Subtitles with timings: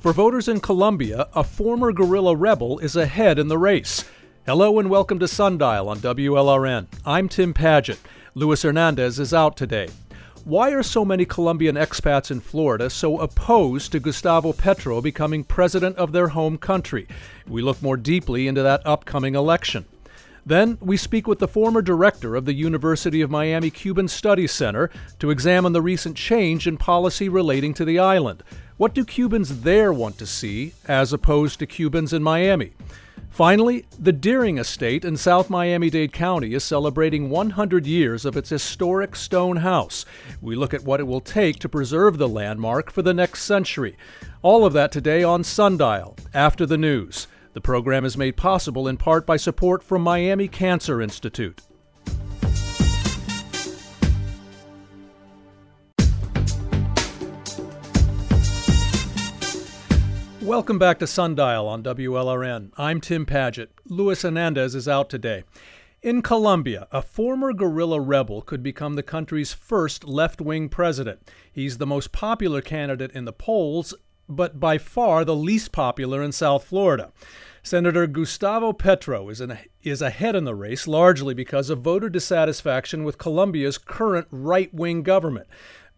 [0.00, 4.04] For voters in Colombia, a former guerrilla rebel is ahead in the race.
[4.46, 6.86] Hello and welcome to Sundial on WLRN.
[7.04, 7.98] I'm Tim Paget.
[8.36, 9.88] Luis Hernandez is out today.
[10.44, 15.96] Why are so many Colombian expats in Florida so opposed to Gustavo Petro becoming president
[15.96, 17.08] of their home country?
[17.48, 19.84] We look more deeply into that upcoming election.
[20.46, 24.90] Then we speak with the former director of the University of Miami Cuban Studies Center
[25.18, 28.44] to examine the recent change in policy relating to the island.
[28.78, 32.74] What do Cubans there want to see as opposed to Cubans in Miami?
[33.28, 38.50] Finally, the Deering Estate in South Miami Dade County is celebrating 100 years of its
[38.50, 40.04] historic stone house.
[40.40, 43.96] We look at what it will take to preserve the landmark for the next century.
[44.42, 47.26] All of that today on Sundial, after the news.
[47.54, 51.62] The program is made possible in part by support from Miami Cancer Institute.
[60.48, 62.70] Welcome back to Sundial on WLRN.
[62.78, 63.70] I'm Tim Paget.
[63.84, 65.44] Luis Hernandez is out today.
[66.00, 71.30] In Colombia, a former guerrilla rebel could become the country's first left wing president.
[71.52, 73.92] He's the most popular candidate in the polls,
[74.26, 77.12] but by far the least popular in South Florida.
[77.62, 83.04] Senator Gustavo Petro is, in, is ahead in the race largely because of voter dissatisfaction
[83.04, 85.46] with Colombia's current right wing government.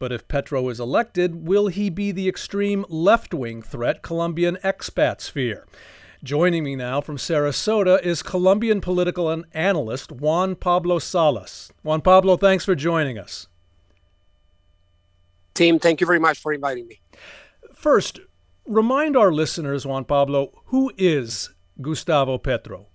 [0.01, 5.31] But if Petro is elected, will he be the extreme left wing threat Colombian expats
[5.31, 5.67] fear?
[6.25, 11.71] Joining me now from Sarasota is Colombian political analyst Juan Pablo Salas.
[11.83, 13.49] Juan Pablo, thanks for joining us.
[15.53, 17.03] Team, thank you very much for inviting me.
[17.75, 18.21] First,
[18.65, 21.51] remind our listeners, Juan Pablo, who is
[21.83, 22.87] Gustavo Petro?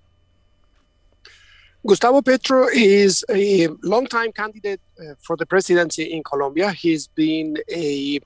[1.85, 6.71] Gustavo Petro is a longtime candidate uh, for the presidency in Colombia.
[6.71, 8.19] He's been a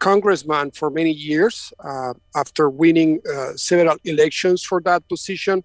[0.00, 1.72] congressman for many years.
[1.78, 5.62] Uh, after winning uh, several elections for that position,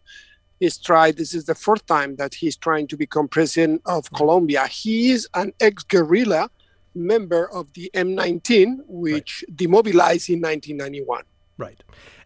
[0.59, 1.17] he's tried.
[1.17, 4.67] This is the fourth time that he's trying to become president of Colombia.
[4.67, 6.51] He is an ex-guerrilla
[6.93, 9.57] member of the M19, which right.
[9.57, 11.23] demobilized in 1991.
[11.57, 11.81] Right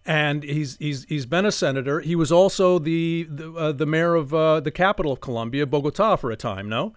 [0.05, 1.99] and he's he's he's been a senator.
[1.99, 6.15] He was also the the, uh, the mayor of uh, the capital of Colombia, Bogota,
[6.15, 6.67] for a time.
[6.69, 6.93] No.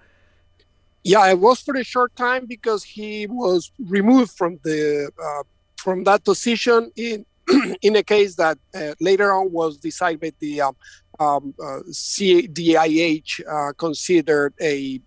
[1.03, 5.43] Yeah, it was for a short time because he was removed from the uh,
[5.77, 7.27] from that position in
[7.83, 10.77] in a case that uh, later on was decided by the um,
[11.21, 15.01] um, uh, CDIH uh, considered a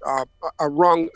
[0.59, 1.09] a wrong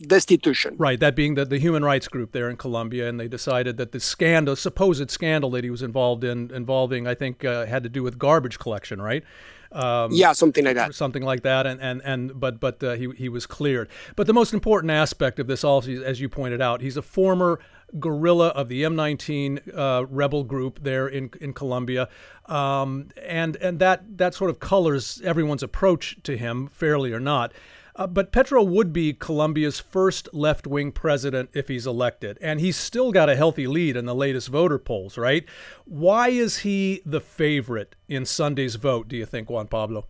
[0.00, 0.74] destitution.
[0.78, 3.92] Right, that being the, the human rights group there in Colombia, and they decided that
[3.92, 7.88] the scandal, supposed scandal that he was involved in, involving, I think, uh, had to
[7.88, 9.24] do with garbage collection, right?
[9.72, 10.94] Um, yeah, something like that.
[10.94, 13.88] Something like that, and and and but but uh, he he was cleared.
[14.14, 17.58] But the most important aspect of this, also, as you pointed out, he's a former
[17.98, 22.08] guerrilla of the M19 uh, rebel group there in in Colombia,
[22.46, 27.52] um, and and that that sort of colors everyone's approach to him, fairly or not.
[27.96, 32.38] Uh, but Petro would be Colombia's first left wing president if he's elected.
[32.40, 35.44] And he's still got a healthy lead in the latest voter polls, right?
[35.84, 40.06] Why is he the favorite in Sunday's vote, do you think, Juan Pablo?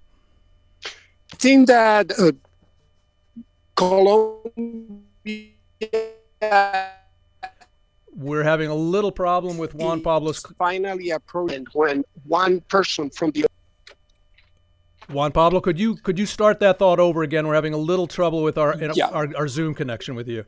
[0.87, 2.33] I think that uh,
[3.77, 5.51] Colombia.
[8.17, 10.41] We're having a little problem with Juan Pablo's.
[10.57, 13.45] Finally approaching when one person from the
[15.09, 17.47] Juan Pablo, could you could you start that thought over again?
[17.47, 19.09] We're having a little trouble with our yeah.
[19.09, 20.45] our, our, Zoom connection with you.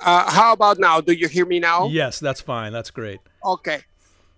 [0.00, 1.00] Uh, how about now?
[1.00, 1.88] Do you hear me now?
[1.88, 2.72] Yes, that's fine.
[2.72, 3.20] That's great.
[3.44, 3.82] Okay.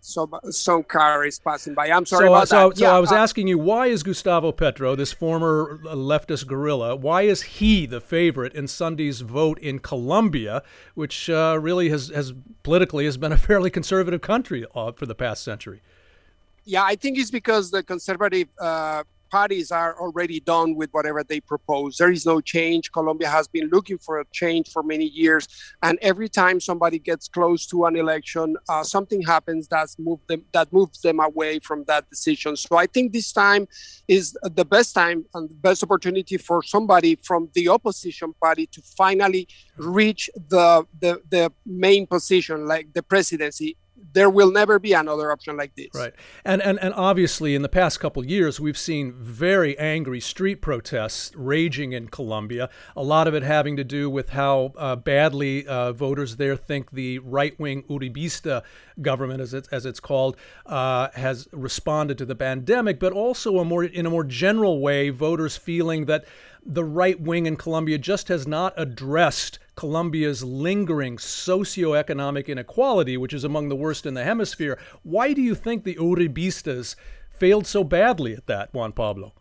[0.00, 1.90] So some car is passing by.
[1.90, 2.78] I'm sorry so, about so, that.
[2.78, 6.94] So yeah, I was uh, asking you, why is Gustavo Petro, this former leftist guerrilla,
[6.94, 10.62] why is he the favorite in Sunday's vote in Colombia,
[10.94, 12.32] which uh, really has, has
[12.62, 15.82] politically has been a fairly conservative country uh, for the past century?
[16.64, 21.40] Yeah, I think it's because the conservative uh, parties are already done with whatever they
[21.40, 21.96] propose.
[21.96, 22.92] There is no change.
[22.92, 25.46] Colombia has been looking for a change for many years,
[25.82, 30.44] and every time somebody gets close to an election, uh, something happens that's moved them
[30.52, 32.56] that moves them away from that decision.
[32.56, 33.66] So I think this time
[34.06, 38.82] is the best time and the best opportunity for somebody from the opposition party to
[38.96, 43.76] finally reach the the, the main position, like the presidency
[44.12, 45.88] there will never be another option like this.
[45.94, 46.14] Right.
[46.44, 51.32] And and, and obviously in the past couple years we've seen very angry street protests
[51.36, 52.70] raging in Colombia.
[52.96, 56.90] A lot of it having to do with how uh, badly uh, voters there think
[56.92, 58.62] the right-wing Uribista
[59.00, 60.36] government, as it's, as it's called,
[60.66, 65.10] uh, has responded to the pandemic, but also a more in a more general way,
[65.10, 66.24] voters feeling that
[66.64, 73.44] the right wing in Colombia just has not addressed Colombia's lingering socioeconomic inequality, which is
[73.44, 74.76] among the worst in the hemisphere.
[75.04, 76.96] Why do you think the Uribistas
[77.30, 79.34] failed so badly at that, Juan Pablo?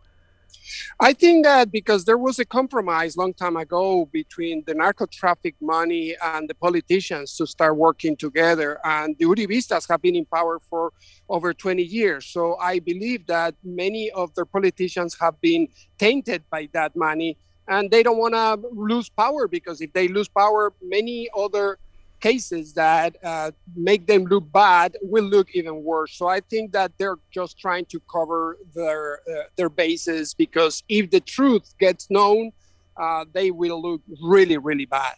[1.00, 5.56] I think that because there was a compromise long time ago between the narco traffic
[5.60, 10.60] money and the politicians to start working together, and the Uribistas have been in power
[10.70, 10.92] for
[11.28, 12.26] over 20 years.
[12.26, 15.66] So I believe that many of their politicians have been
[15.98, 17.36] tainted by that money,
[17.68, 21.78] and they don't want to lose power because if they lose power, many other
[22.20, 26.16] cases that uh, make them look bad will look even worse.
[26.16, 31.10] So I think that they're just trying to cover their uh, their bases because if
[31.10, 32.50] the truth gets known,
[32.96, 35.14] uh, they will look really really bad.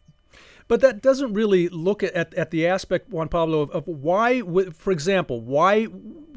[0.69, 4.93] But that doesn't really look at, at the aspect, Juan Pablo, of, of why, for
[4.93, 5.89] example, why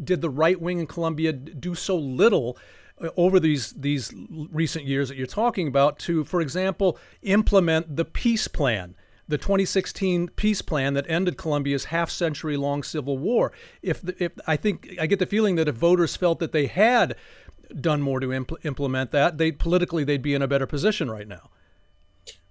[0.04, 2.57] did the right wing in Colombia do so little
[3.01, 4.13] Uh, over these these
[4.51, 8.95] recent years that you're talking about to, for example, implement the peace plan?
[9.27, 13.53] the 2016 peace plan that ended Colombia's half-century-long civil war.
[13.81, 16.67] If, the, if I think I get the feeling that if voters felt that they
[16.67, 17.15] had
[17.79, 21.27] done more to impl- implement that, they politically they'd be in a better position right
[21.27, 21.49] now.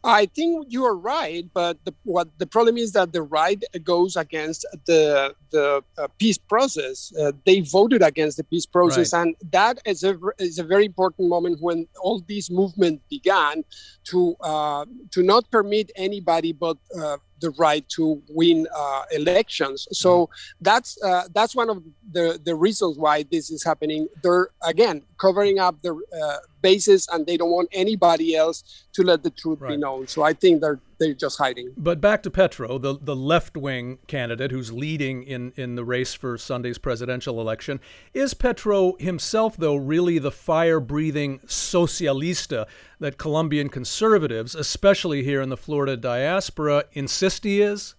[0.05, 4.17] I think you are right, but the, what the problem is that the right goes
[4.17, 7.13] against the the uh, peace process.
[7.21, 9.23] Uh, they voted against the peace process, right.
[9.23, 13.65] and that is a is a very important moment when all these movement began
[14.05, 19.87] to uh, to not permit anybody but uh, the right to win uh, elections.
[19.93, 20.65] So mm-hmm.
[20.69, 24.09] that's uh, that's one of the the reasons why this is happening.
[24.23, 29.23] They're again covering up the uh, bases, and they don't want anybody else to let
[29.23, 29.73] the truth right.
[29.73, 30.07] be known.
[30.07, 31.73] So I think they're they're just hiding.
[31.77, 36.15] But back to Petro, the the left wing candidate who's leading in in the race
[36.15, 37.81] for Sunday's presidential election.
[38.15, 42.67] Is Petro himself, though, really the fire breathing socialista
[43.01, 47.95] that Colombian conservatives, especially here in the Florida diaspora, insist he is?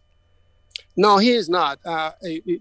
[0.95, 1.79] No, he is not.
[1.85, 2.11] Uh,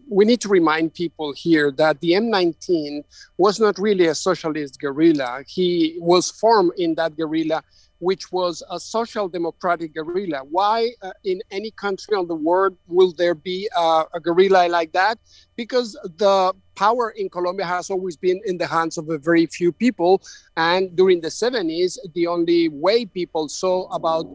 [0.09, 3.05] we need to remind people here that the M19
[3.37, 5.45] was not really a socialist guerrilla.
[5.47, 7.63] He was formed in that guerrilla
[8.03, 10.41] which was a social democratic guerrilla.
[10.43, 14.91] Why uh, in any country on the world will there be uh, a guerrilla like
[14.93, 15.19] that?
[15.57, 19.73] Because the power in Colombia has always been in the hands of a very few
[19.73, 20.23] people.
[20.57, 24.27] And during the 70s, the only way people saw about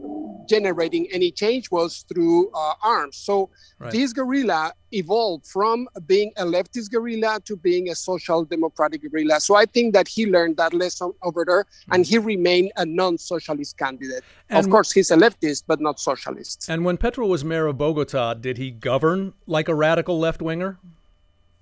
[0.48, 3.16] generating any change was through uh, arms.
[3.16, 3.92] So right.
[3.92, 9.40] this guerrilla evolved from being a leftist guerrilla to being a social democratic guerrilla.
[9.40, 11.92] So I think that he learned that lesson over there mm-hmm.
[11.92, 14.24] and he remained a non socialist candidate.
[14.48, 16.66] And of course, he's a leftist, but not socialist.
[16.70, 20.78] And when Petro was mayor of Bogota, did he govern like a radical left winger?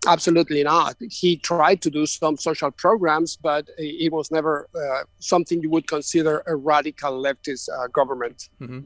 [0.06, 0.96] Absolutely not.
[1.10, 5.88] He tried to do some social programs, but it was never uh, something you would
[5.88, 8.48] consider a radical leftist uh, government.
[8.60, 8.81] Mm-hmm.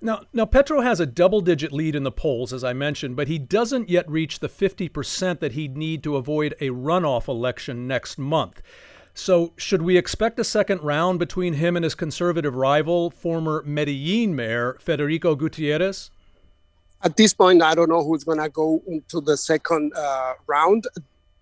[0.00, 3.38] Now, now Petro has a double-digit lead in the polls, as I mentioned, but he
[3.38, 8.62] doesn't yet reach the 50% that he'd need to avoid a runoff election next month.
[9.16, 14.34] So, should we expect a second round between him and his conservative rival, former Medellin
[14.34, 16.10] mayor Federico Gutierrez?
[17.04, 20.86] At this point, I don't know who's going to go into the second uh, round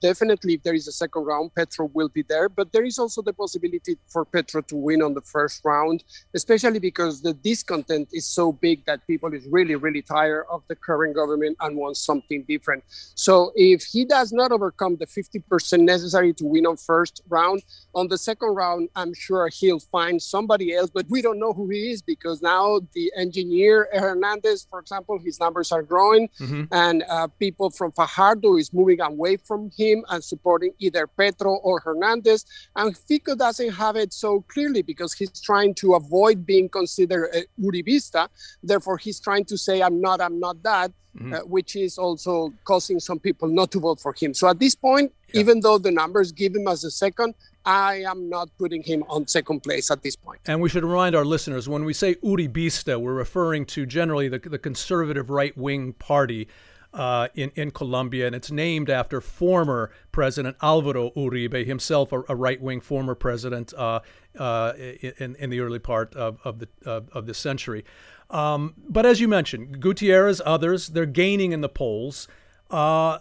[0.03, 2.49] definitely if there is a second round, Petro will be there.
[2.49, 6.05] But there is also the possibility for Petro to win on the first round,
[6.35, 10.77] especially because the discontent is so big that people is really, really tired of the
[10.77, 12.83] current government and want something different.
[13.15, 17.63] So if he does not overcome the 50% necessary to win on first round,
[17.95, 21.69] on the second round, I'm sure he'll find somebody else, but we don't know who
[21.69, 26.65] he is because now the engineer Hernandez, for example, his numbers are growing, mm-hmm.
[26.73, 31.55] and uh, people from Fajardo is moving away from him him and supporting either Petro
[31.57, 32.45] or Hernandez.
[32.77, 37.45] And Fico doesn't have it so clearly because he's trying to avoid being considered a
[37.61, 38.29] Uribista.
[38.63, 40.93] Therefore, he's trying to say, I'm not, I'm not that.
[41.15, 41.35] Mm-hmm.
[41.35, 44.33] Uh, which is also causing some people not to vote for him.
[44.33, 45.41] So at this point, yeah.
[45.41, 47.35] even though the numbers give him as a second,
[47.67, 50.41] I am not putting him on second place at this point.
[50.47, 54.39] And we should remind our listeners when we say Uribista, we're referring to generally the,
[54.39, 56.49] the conservative right wing party
[56.93, 62.37] uh, in, in Colombia, and it's named after former President Alvaro Uribe, himself a, a
[62.37, 64.01] right wing former president uh,
[64.39, 67.85] uh, in, in the early part of, of, the, of the century.
[68.31, 72.29] Um, but as you mentioned, Gutierrez, others, they're gaining in the polls.
[72.71, 73.19] Uh,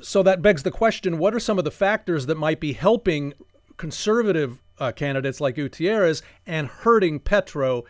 [0.00, 3.34] so that begs the question what are some of the factors that might be helping
[3.76, 7.84] conservative uh, candidates like Gutierrez and hurting Petro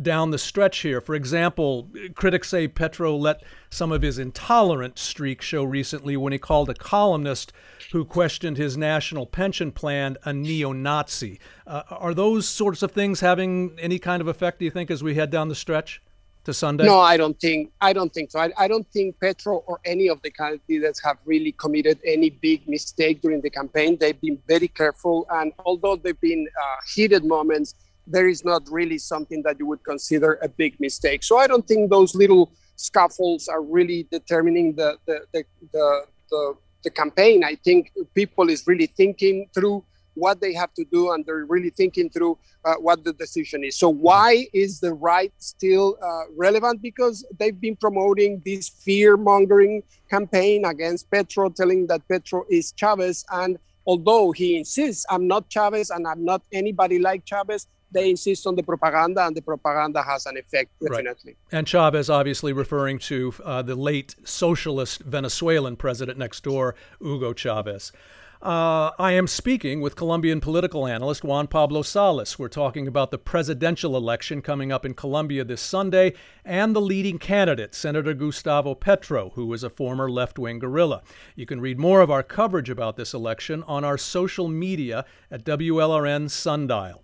[0.00, 1.00] down the stretch here.
[1.00, 6.38] For example, critics say Petro let some of his intolerant streak show recently when he
[6.38, 7.52] called a columnist
[7.92, 11.40] who questioned his national pension plan a neo Nazi.
[11.66, 15.02] Uh, are those sorts of things having any kind of effect, do you think, as
[15.02, 16.02] we head down the stretch?
[16.48, 16.84] to Sunday?
[16.84, 18.40] No, I don't think I don't think so.
[18.40, 22.66] I, I don't think Petro or any of the candidates have really committed any big
[22.66, 23.98] mistake during the campaign.
[24.00, 27.74] They've been very careful, and although they've been uh, heated moments,
[28.10, 31.22] there is not really something that you would consider a big mistake.
[31.22, 36.54] So I don't think those little scuffles are really determining the the the, the, the,
[36.84, 37.44] the campaign.
[37.44, 39.84] I think people is really thinking through
[40.18, 43.78] what they have to do and they're really thinking through uh, what the decision is.
[43.78, 46.82] So why is the right still uh, relevant?
[46.82, 53.24] Because they've been promoting this fear mongering campaign against Petro, telling that Petro is Chavez.
[53.30, 58.46] And although he insists, I'm not Chavez and I'm not anybody like Chavez, they insist
[58.46, 61.36] on the propaganda, and the propaganda has an effect, definitely.
[61.52, 61.58] Right.
[61.58, 67.92] And Chavez, obviously referring to uh, the late socialist Venezuelan president next door, Hugo Chavez.
[68.40, 72.38] Uh, I am speaking with Colombian political analyst Juan Pablo Salas.
[72.38, 76.12] We're talking about the presidential election coming up in Colombia this Sunday
[76.44, 81.02] and the leading candidate, Senator Gustavo Petro, who is a former left wing guerrilla.
[81.34, 85.44] You can read more of our coverage about this election on our social media at
[85.44, 87.02] WLRN Sundial.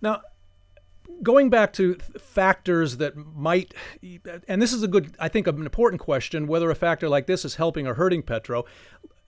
[0.00, 0.22] Now,
[1.22, 3.74] going back to factors that might,
[4.46, 7.44] and this is a good, I think, an important question whether a factor like this
[7.44, 8.64] is helping or hurting Petro.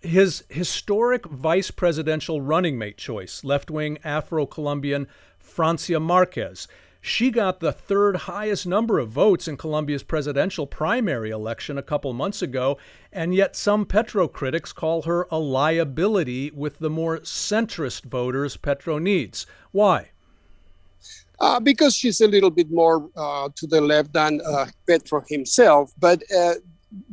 [0.00, 5.09] His historic vice presidential running mate choice, left wing Afro Colombian
[5.39, 6.69] Francia Marquez.
[7.03, 12.12] She got the third highest number of votes in Colombia's presidential primary election a couple
[12.12, 12.79] months ago,
[13.11, 18.99] and yet some Petro critics call her a liability with the more centrist voters Petro
[18.99, 19.47] needs.
[19.71, 20.11] Why?
[21.41, 25.93] Uh, because she's a little bit more uh, to the left than uh, Petro himself.
[25.99, 26.55] But uh,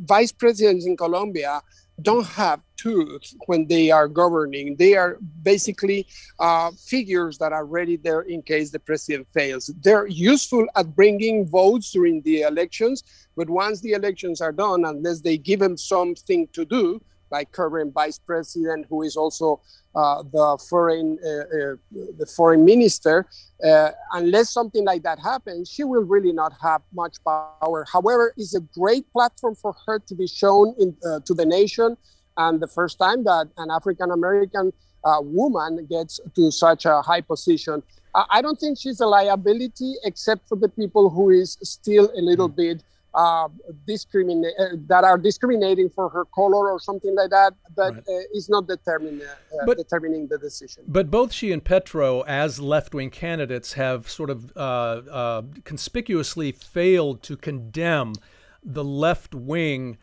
[0.04, 1.62] vice presidents in Colombia
[2.02, 4.76] don't have tools when they are governing.
[4.76, 6.06] They are basically
[6.38, 9.72] uh, figures that are ready there in case the president fails.
[9.82, 13.02] They're useful at bringing votes during the elections,
[13.36, 17.92] but once the elections are done, unless they give them something to do, like current
[17.92, 19.60] vice president, who is also
[19.94, 21.76] uh, the foreign uh, uh,
[22.18, 23.26] the foreign minister.
[23.64, 27.84] Uh, unless something like that happens, she will really not have much power.
[27.92, 31.96] However, it's a great platform for her to be shown in, uh, to the nation,
[32.36, 34.72] and the first time that an African American
[35.04, 37.82] uh, woman gets to such a high position.
[38.30, 42.48] I don't think she's a liability, except for the people who is still a little
[42.48, 42.82] bit
[43.18, 43.48] uh,
[43.86, 48.04] discriminate uh, that are discriminating for her color or something like that, but right.
[48.08, 50.84] uh, is not determining uh, but, determining the decision.
[50.86, 57.22] But both she and Petro, as left-wing candidates, have sort of uh, uh, conspicuously failed
[57.28, 58.14] to condemn
[58.62, 59.98] the left-wing.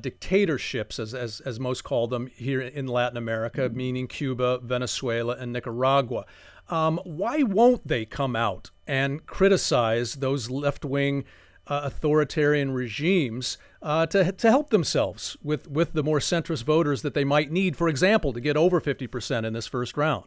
[0.00, 3.76] dictatorships, as, as, as most call them here in Latin America, mm-hmm.
[3.76, 6.24] meaning Cuba, Venezuela, and Nicaragua.
[6.70, 11.24] Um, why won't they come out and criticize those left wing
[11.68, 17.14] uh, authoritarian regimes uh, to, to help themselves with, with the more centrist voters that
[17.14, 20.24] they might need, for example, to get over 50% in this first round?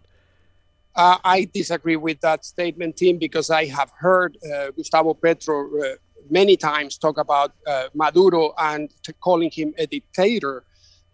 [0.96, 5.96] Uh, I disagree with that statement, Tim, because I have heard uh, Gustavo Petro uh,
[6.30, 10.64] many times talk about uh, Maduro and calling him a dictator.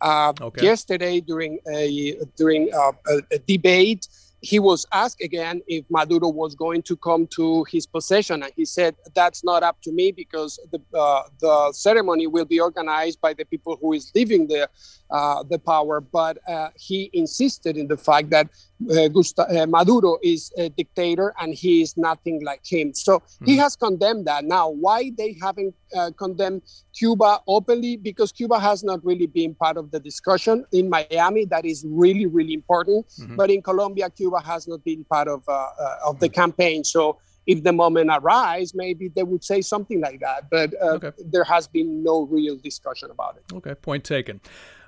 [0.03, 0.63] Okay.
[0.63, 2.91] Yesterday, during a during a,
[3.31, 4.07] a debate,
[4.41, 8.65] he was asked again if Maduro was going to come to his possession, and he
[8.65, 13.33] said, "That's not up to me because the uh, the ceremony will be organized by
[13.33, 14.69] the people who is living the
[15.09, 18.49] uh, the power." But uh, he insisted in the fact that
[18.91, 22.93] uh, Gusta- uh, Maduro is a dictator and he is nothing like him.
[22.93, 23.45] So mm-hmm.
[23.45, 23.61] he hmm.
[23.61, 24.45] has condemned that.
[24.45, 26.61] Now, why they haven't uh, condemned
[26.95, 27.97] Cuba openly?
[27.97, 31.45] Because Cuba has not really been part of the discussion in Miami.
[31.45, 33.07] That is really, really important.
[33.07, 33.35] Mm-hmm.
[33.35, 35.67] But in Colombia, Cuba has not been part of uh,
[36.05, 36.41] of the mm-hmm.
[36.41, 36.83] campaign.
[36.83, 40.49] So if the moment arrives, maybe they would say something like that.
[40.49, 41.11] But uh, okay.
[41.25, 43.55] there has been no real discussion about it.
[43.55, 44.41] Okay, point taken.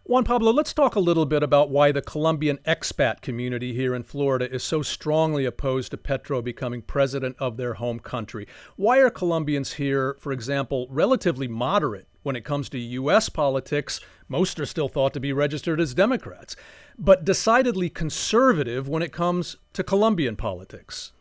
[0.09, 4.01] Juan Pablo, let's talk a little bit about why the Colombian expat community here in
[4.01, 8.47] Florida is so strongly opposed to Petro becoming president of their home country.
[8.75, 13.29] Why are Colombians here, for example, relatively moderate when it comes to U.S.
[13.29, 13.99] politics?
[14.27, 16.55] Most are still thought to be registered as Democrats,
[16.97, 21.11] but decidedly conservative when it comes to Colombian politics.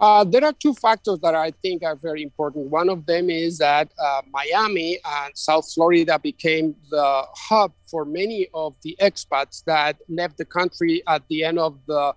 [0.00, 2.66] Uh, there are two factors that I think are very important.
[2.68, 8.48] One of them is that uh, Miami and South Florida became the hub for many
[8.54, 12.12] of the expats that left the country at the end of the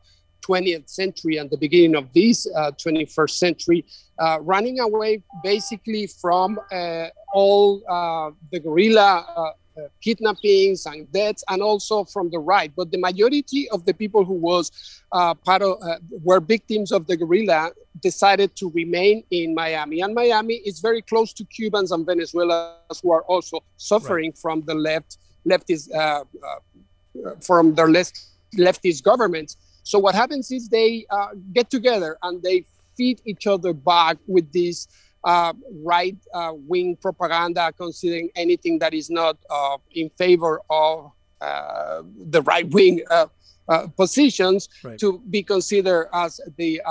[0.47, 3.85] 20th century and the beginning of this uh, 21st century,
[4.19, 9.53] uh, running away basically from uh, all uh, the guerrilla
[10.01, 12.71] kidnappings and deaths, and also from the right.
[12.75, 14.71] But the majority of the people who was
[15.11, 20.01] uh, part of uh, were victims of the guerrilla decided to remain in Miami.
[20.01, 24.37] And Miami is very close to Cubans and Venezuelans who are also suffering right.
[24.37, 25.17] from the left
[25.47, 28.19] leftist uh, uh, from their left
[28.55, 29.57] leftist governments.
[29.83, 32.65] So what happens is they uh, get together and they
[32.97, 34.87] feed each other back with this
[35.27, 35.51] uh,
[35.83, 42.41] right uh, wing propaganda, considering anything that is not uh, in favor of uh, the
[42.43, 43.25] right wing uh,
[43.67, 44.97] uh, positions right.
[44.97, 46.81] to be considered as the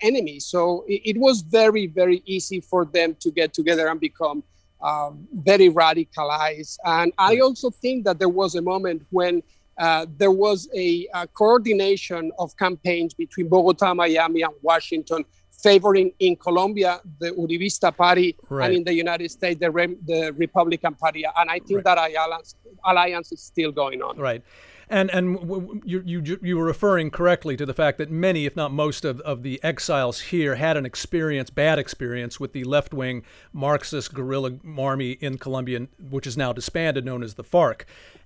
[0.00, 0.40] enemy.
[0.40, 4.42] So it, it, was very, very easy for them to get together and become
[4.80, 6.78] um, very radicalized.
[6.86, 9.42] And I also think that there was a moment when
[9.76, 15.24] uh, there was a, a, coordination of campaigns between Bogota, Miami, and Washington,
[15.62, 18.66] favoring in Colombia the Uribista party, right.
[18.66, 21.24] and in the United States the, Re- the Republican party.
[21.24, 21.96] And I think right.
[21.96, 24.16] that alliance, alliance is still going on.
[24.18, 24.42] Right.
[24.88, 28.72] And and you, you you were referring correctly to the fact that many, if not
[28.72, 33.22] most, of, of the exiles here had an experience, bad experience, with the left wing
[33.54, 37.84] Marxist guerrilla army in Colombia, which is now disbanded, known as the FARC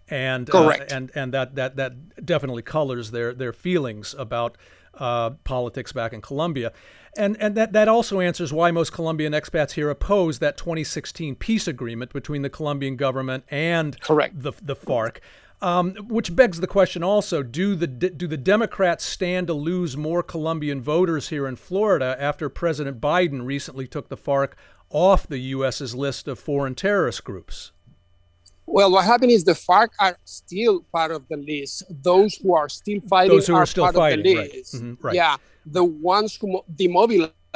[0.09, 4.57] and uh, and and that that that definitely colors their their feelings about
[4.97, 6.73] uh, politics back in Colombia.
[7.17, 11.67] And, and that, that also answers why most Colombian expats here oppose that 2016 peace
[11.67, 14.41] agreement between the Colombian government and Correct.
[14.43, 15.19] the, the FARC.
[15.63, 20.23] Um, which begs the question also do the do the Democrats stand to lose more
[20.23, 24.53] Colombian voters here in Florida after President Biden recently took the FARC
[24.91, 27.73] off the U.S.'s list of foreign terrorist groups?
[28.67, 31.85] Well, what happened is the FARC are still part of the list.
[32.03, 34.75] Those who are still fighting Those who are, are still part fighting, of the list.
[34.75, 34.83] Right.
[34.83, 35.15] Mm-hmm, right.
[35.15, 36.63] Yeah, the ones who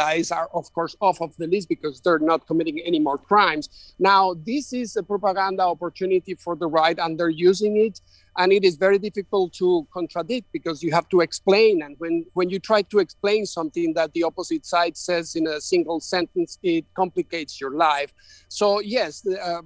[0.00, 3.94] demobilize are, of course, off of the list because they're not committing any more crimes.
[3.98, 8.00] Now, this is a propaganda opportunity for the right, and they're using it
[8.36, 12.48] and it is very difficult to contradict because you have to explain and when when
[12.48, 16.84] you try to explain something that the opposite side says in a single sentence it
[16.94, 18.12] complicates your life
[18.48, 19.62] so yes uh,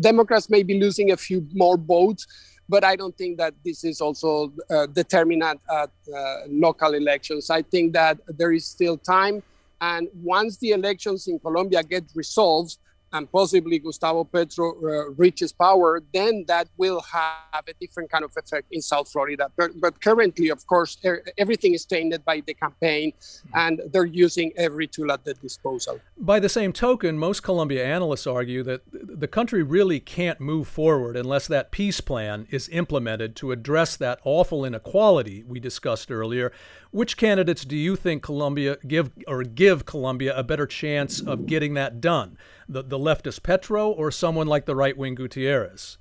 [0.00, 2.26] democrats may be losing a few more votes
[2.68, 7.50] but I don't think that this is also uh, determinant at uh, local elections.
[7.50, 9.42] I think that there is still time.
[9.80, 12.78] And once the elections in Colombia get resolved,
[13.14, 18.32] and possibly Gustavo Petro uh, reaches power, then that will have a different kind of
[18.36, 19.50] effect in South Florida.
[19.56, 23.12] But, but currently, of course, er, everything is tainted by the campaign,
[23.54, 26.00] and they're using every tool at their disposal.
[26.18, 31.16] By the same token, most Colombia analysts argue that the country really can't move forward
[31.16, 36.50] unless that peace plan is implemented to address that awful inequality we discussed earlier.
[36.90, 41.74] Which candidates do you think Colombia give or give Colombia a better chance of getting
[41.74, 42.36] that done?
[42.68, 45.98] The, the leftist Petro or someone like the right wing Gutierrez?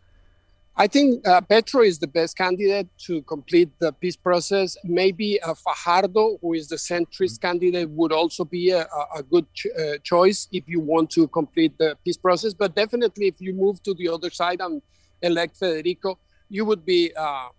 [0.76, 4.76] I think uh, Petro is the best candidate to complete the peace process.
[4.84, 7.47] Maybe uh, Fajardo, who is the centrist mm-hmm.
[7.47, 11.78] candidate, would also be a, a good ch- uh, choice if you want to complete
[11.78, 12.56] the peace process.
[12.56, 14.82] But definitely, if you move to the other side and
[15.21, 16.17] elect Federico,
[16.49, 17.49] you would be uh,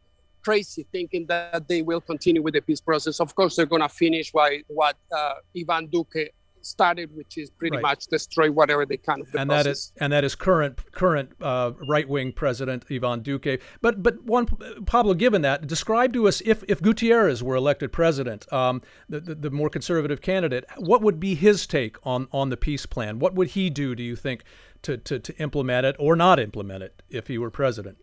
[0.43, 3.21] crazy thinking that they will continue with the peace process.
[3.21, 6.31] Of course, they're going to finish what, what uh, Ivan Duque
[6.67, 7.83] started, which is pretty right.
[7.83, 9.23] much destroy whatever they can.
[9.33, 9.65] The and process.
[9.65, 13.61] that is and that is current current uh, right wing president Ivan Duque.
[13.81, 14.47] But but Juan
[14.87, 19.35] Pablo, given that, describe to us if if Gutierrez were elected president, um, the, the,
[19.35, 23.19] the more conservative candidate, what would be his take on on the peace plan?
[23.19, 23.95] What would he do?
[23.95, 24.45] Do you think
[24.83, 27.99] to to, to implement it or not implement it if he were president?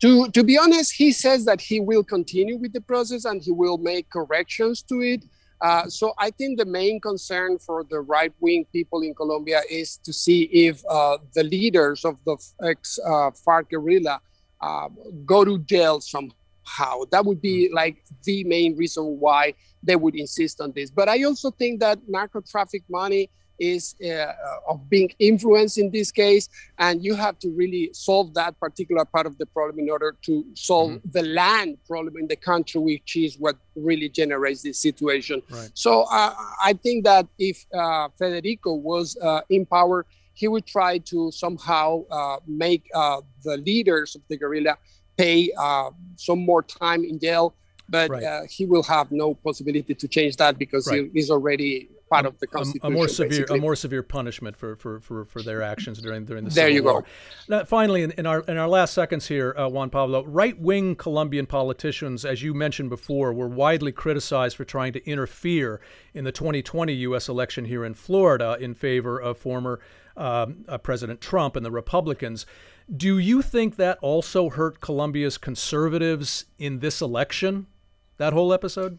[0.00, 3.50] To, to be honest, he says that he will continue with the process and he
[3.50, 5.24] will make corrections to it.
[5.60, 9.98] Uh, so I think the main concern for the right wing people in Colombia is
[9.98, 14.20] to see if uh, the leaders of the ex uh, FARC guerrilla
[14.62, 14.88] uh,
[15.26, 17.04] go to jail somehow.
[17.10, 17.74] That would be hmm.
[17.74, 20.90] like the main reason why they would insist on this.
[20.90, 24.32] But I also think that narco traffic money is uh,
[24.66, 29.26] of being influenced in this case and you have to really solve that particular part
[29.26, 31.10] of the problem in order to solve mm-hmm.
[31.12, 35.70] the land problem in the country which is what really generates this situation right.
[35.74, 40.96] so uh, i think that if uh, federico was uh, in power he would try
[40.96, 44.76] to somehow uh, make uh, the leaders of the guerrilla
[45.18, 45.50] pay
[46.16, 47.54] some more time in jail
[47.90, 48.48] but right.
[48.48, 51.10] he will have no possibility to change that because right.
[51.12, 52.86] he is already part of the constitution.
[52.86, 53.58] A, more severe, basically.
[53.58, 56.82] a more severe punishment for, for, for, for their actions during during the there you
[56.82, 57.02] War.
[57.02, 57.06] go.
[57.48, 60.96] Now, finally, in, in, our in our last seconds here, uh, Juan Pablo, right wing
[60.96, 65.80] Colombian politicians, as you mentioned before, were widely criticized for trying to interfere
[66.12, 67.28] in the 2020 U.S.
[67.28, 69.80] election here in Florida in favor of former
[70.16, 72.44] um, uh, President Trump and the Republicans.
[72.94, 77.68] Do you think that also hurt Colombia's conservatives in this election?
[78.16, 78.98] That whole episode?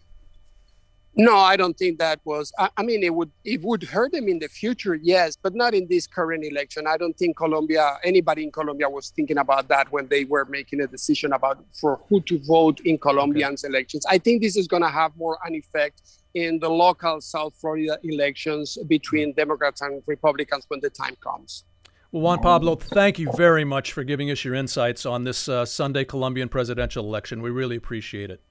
[1.15, 2.53] No, I don't think that was.
[2.57, 5.73] I, I, mean, it would it would hurt them in the future, yes, but not
[5.73, 6.87] in this current election.
[6.87, 10.79] I don't think Colombia, anybody in Colombia, was thinking about that when they were making
[10.79, 13.71] a decision about for who to vote in Colombians okay.
[13.71, 14.05] elections.
[14.09, 16.01] I think this is going to have more an effect
[16.33, 21.65] in the local South Florida elections between Democrats and Republicans when the time comes.
[22.13, 25.65] Well, Juan Pablo, thank you very much for giving us your insights on this uh,
[25.65, 27.41] Sunday Colombian presidential election.
[27.41, 28.41] We really appreciate it.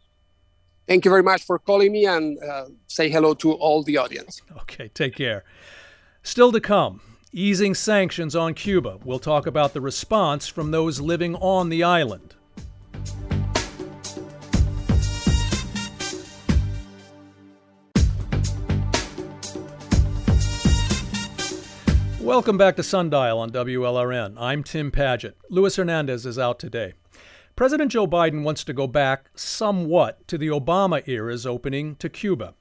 [0.90, 4.42] Thank you very much for calling me and uh, say hello to all the audience.
[4.62, 5.44] Okay, take care.
[6.24, 7.00] Still to come,
[7.32, 8.98] easing sanctions on Cuba.
[9.04, 12.34] We'll talk about the response from those living on the island.
[22.18, 24.34] Welcome back to Sundial on WLRN.
[24.36, 25.36] I'm Tim Paget.
[25.48, 26.94] Luis Hernandez is out today.
[27.60, 32.54] President Joe Biden wants to go back somewhat to the Obama era's opening to Cuba.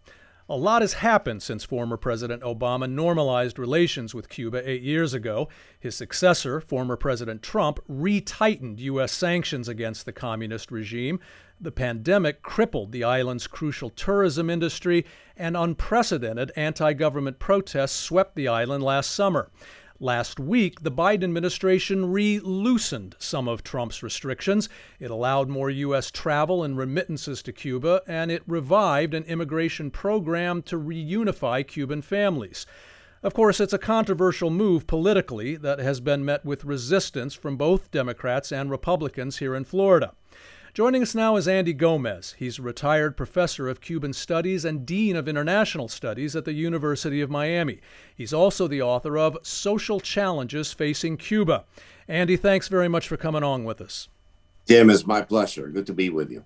[0.50, 5.48] A lot has happened since former President Obama normalized relations with Cuba eight years ago.
[5.80, 9.14] His successor, former President Trump, retightened U.S.
[9.14, 11.22] sanctions against the communist regime.
[11.62, 15.06] The pandemic crippled the island's crucial tourism industry,
[15.38, 19.50] and unprecedented anti government protests swept the island last summer.
[20.02, 24.70] Last week, the Biden administration re loosened some of Trump's restrictions.
[24.98, 26.10] It allowed more U.S.
[26.10, 32.66] travel and remittances to Cuba, and it revived an immigration program to reunify Cuban families.
[33.24, 37.92] Of course, it's a controversial move politically that has been met with resistance from both
[37.92, 40.14] Democrats and Republicans here in Florida.
[40.76, 42.36] Joining us now is Andy Gomez.
[42.38, 47.22] He's a retired professor of Cuban Studies and Dean of International Studies at the University
[47.22, 47.80] of Miami.
[48.16, 51.66] He's also the author of Social Challenges Facing Cuba.
[52.08, 54.10] Andy, thanks very much for coming on with us.
[54.68, 55.70] Tim, it's my pleasure.
[55.70, 56.44] Good to be with you.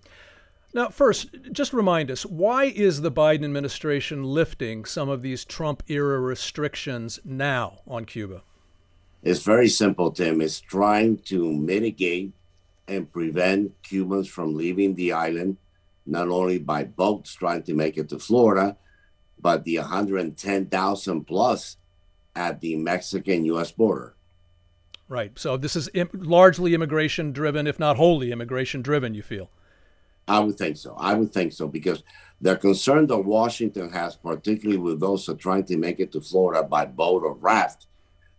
[0.74, 5.84] Now, first, just remind us why is the Biden administration lifting some of these Trump
[5.88, 8.42] era restrictions now on Cuba?
[9.22, 10.40] It's very simple, Tim.
[10.40, 12.32] It's trying to mitigate
[12.88, 15.58] and prevent Cubans from leaving the island,
[16.06, 18.78] not only by boats trying to make it to Florida,
[19.39, 21.78] but the 110,000 plus
[22.36, 24.15] at the Mexican US border.
[25.08, 25.38] Right.
[25.38, 29.50] So this is Im- largely immigration driven, if not wholly immigration driven, you feel?
[30.28, 30.96] I would think so.
[30.98, 32.04] I would think so because
[32.39, 36.22] the concern that Washington has, particularly with those who are trying to make it to
[36.22, 37.88] Florida by boat or raft,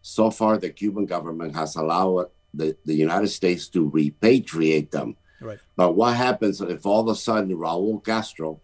[0.01, 5.17] so far the Cuban government has allowed the, the United States to repatriate them.
[5.41, 5.59] Right.
[5.77, 8.61] But what happens if all of a sudden Raul Castro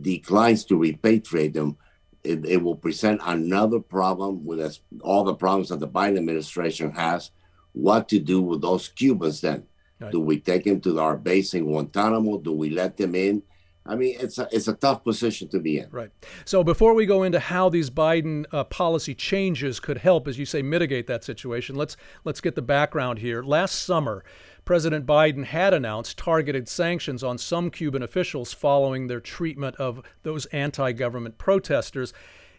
[0.00, 1.76] declines to repatriate them?
[2.24, 6.90] It, it will present another problem with us, all the problems that the Biden administration
[6.92, 7.30] has.
[7.72, 9.64] What to do with those Cubans then?
[10.00, 10.12] Right.
[10.12, 12.38] Do we take them to our base in Guantanamo?
[12.38, 13.42] Do we let them in?
[13.88, 15.88] I mean, it's a it's a tough position to be in.
[15.90, 16.10] Right.
[16.44, 20.44] So before we go into how these Biden uh, policy changes could help, as you
[20.44, 23.42] say, mitigate that situation, let's let's get the background here.
[23.42, 24.22] Last summer,
[24.66, 30.44] President Biden had announced targeted sanctions on some Cuban officials following their treatment of those
[30.46, 32.12] anti-government protesters.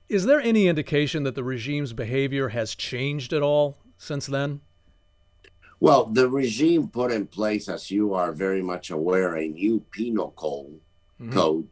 [0.10, 4.62] Is there any indication that the regime's behavior has changed at all since then?
[5.80, 10.32] Well, the regime put in place, as you are very much aware, a new penal
[10.36, 10.82] code
[11.20, 11.32] mm-hmm.
[11.32, 11.68] code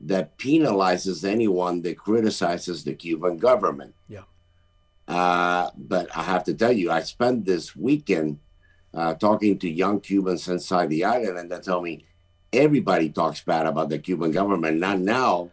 [0.00, 3.94] that penalizes anyone that criticizes the Cuban government.
[4.08, 4.22] Yeah.
[5.08, 8.40] Uh, but I have to tell you, I spent this weekend
[8.92, 12.04] uh, talking to young Cubans inside the island, and they tell me
[12.52, 15.50] everybody talks bad about the Cuban government, not now,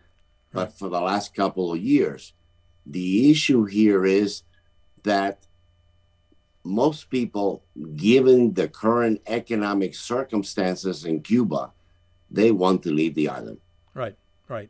[0.51, 2.33] but for the last couple of years.
[2.85, 4.43] The issue here is
[5.03, 5.45] that
[6.63, 7.63] most people,
[7.95, 11.71] given the current economic circumstances in Cuba,
[12.33, 13.59] they want to leave the island.
[13.93, 14.17] Right,
[14.49, 14.69] right.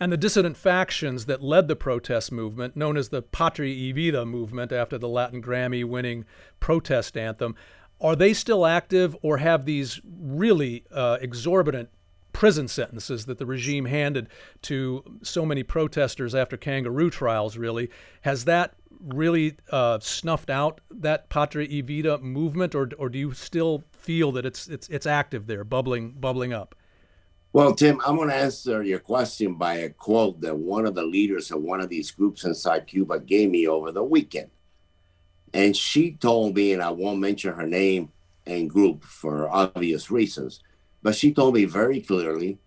[0.00, 4.72] And the dissident factions that led the protest movement, known as the Patria Vida movement
[4.72, 6.24] after the Latin Grammy winning
[6.58, 7.54] protest anthem,
[8.00, 11.88] are they still active or have these really uh, exorbitant
[12.32, 14.28] prison sentences that the regime handed
[14.62, 17.90] to so many protesters after kangaroo trials really
[18.22, 23.32] has that really uh, snuffed out that patria y vida movement or, or do you
[23.32, 26.74] still feel that it's it's it's active there bubbling bubbling up
[27.52, 31.04] well, Tim, I'm going to answer your question by a quote that one of the
[31.04, 34.50] leaders of one of these groups inside Cuba gave me over the weekend.
[35.52, 38.10] And she told me, and I won't mention her name
[38.46, 40.60] and group for obvious reasons,
[41.02, 42.58] but she told me very clearly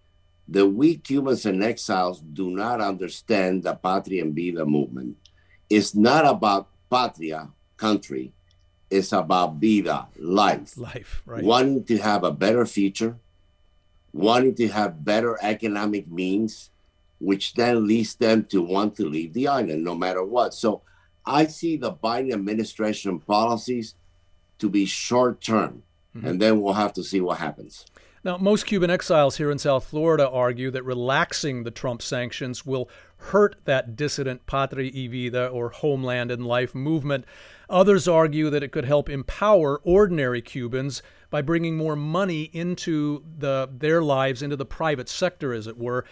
[0.47, 5.17] that we Cubans and exiles do not understand the Patria y Vida movement.
[5.69, 8.33] It's not about patria, country,
[8.91, 10.77] it's about vida, life.
[10.77, 11.43] Life, right.
[11.43, 13.17] Wanting to have a better future,
[14.15, 16.69] wanting to have better economic means,
[17.19, 20.53] which then leads them to want to leave the island no matter what.
[20.53, 20.81] So
[21.25, 23.95] I see the Biden administration policies
[24.59, 25.83] to be short term,
[26.15, 26.27] mm-hmm.
[26.27, 27.85] and then we'll have to see what happens.
[28.25, 32.89] Now, most Cuban exiles here in South Florida argue that relaxing the Trump sanctions will
[33.17, 37.25] hurt that dissident patria y vida or homeland and life movement.
[37.69, 43.69] Others argue that it could help empower ordinary Cubans by bringing more money into the,
[43.71, 46.03] their lives, into the private sector, as it were.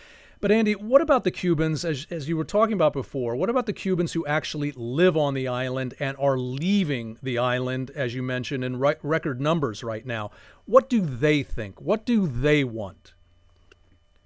[0.44, 3.34] But Andy, what about the Cubans, as, as you were talking about before?
[3.34, 7.92] What about the Cubans who actually live on the island and are leaving the island,
[7.96, 10.32] as you mentioned, in re- record numbers right now?
[10.66, 11.80] What do they think?
[11.80, 13.14] What do they want?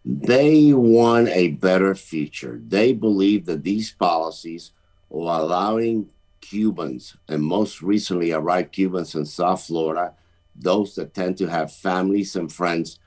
[0.04, 2.60] They want a better future.
[2.68, 4.72] They believe that these policies
[5.14, 6.10] are allowing
[6.42, 10.16] Cubans, and most recently arrived Cubans in South Florida,
[10.56, 12.98] those that tend to have families and friends,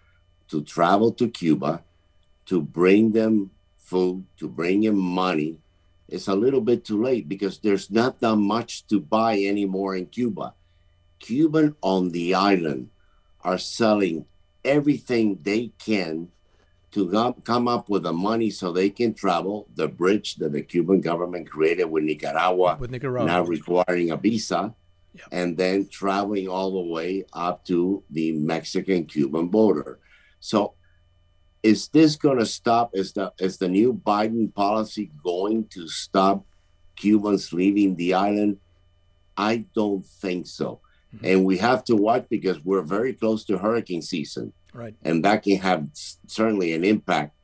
[0.47, 1.83] to travel to Cuba
[2.51, 5.57] to bring them food, to bring them money,
[6.09, 10.07] it's a little bit too late because there's not that much to buy anymore in
[10.07, 10.53] Cuba.
[11.21, 12.91] Cuban on the island
[13.43, 14.27] are selling
[14.65, 16.27] everything they can
[16.91, 21.01] to come up with the money so they can travel the bridge that the Cuban
[21.01, 23.29] government created with Nicaragua, with Nicaragua.
[23.29, 24.75] now requiring a visa,
[25.15, 25.29] yep.
[25.31, 30.01] and then traveling all the way up to the Mexican Cuban border.
[30.41, 30.75] So
[31.63, 32.91] is this going to stop?
[32.95, 36.45] Is the is the new Biden policy going to stop
[36.97, 38.59] Cubans leaving the island?
[39.37, 40.81] I don't think so.
[41.15, 41.27] Mm-hmm.
[41.27, 44.53] And we have to watch because we're very close to hurricane season.
[44.73, 44.95] Right.
[45.03, 45.89] And that can have
[46.27, 47.35] certainly an impact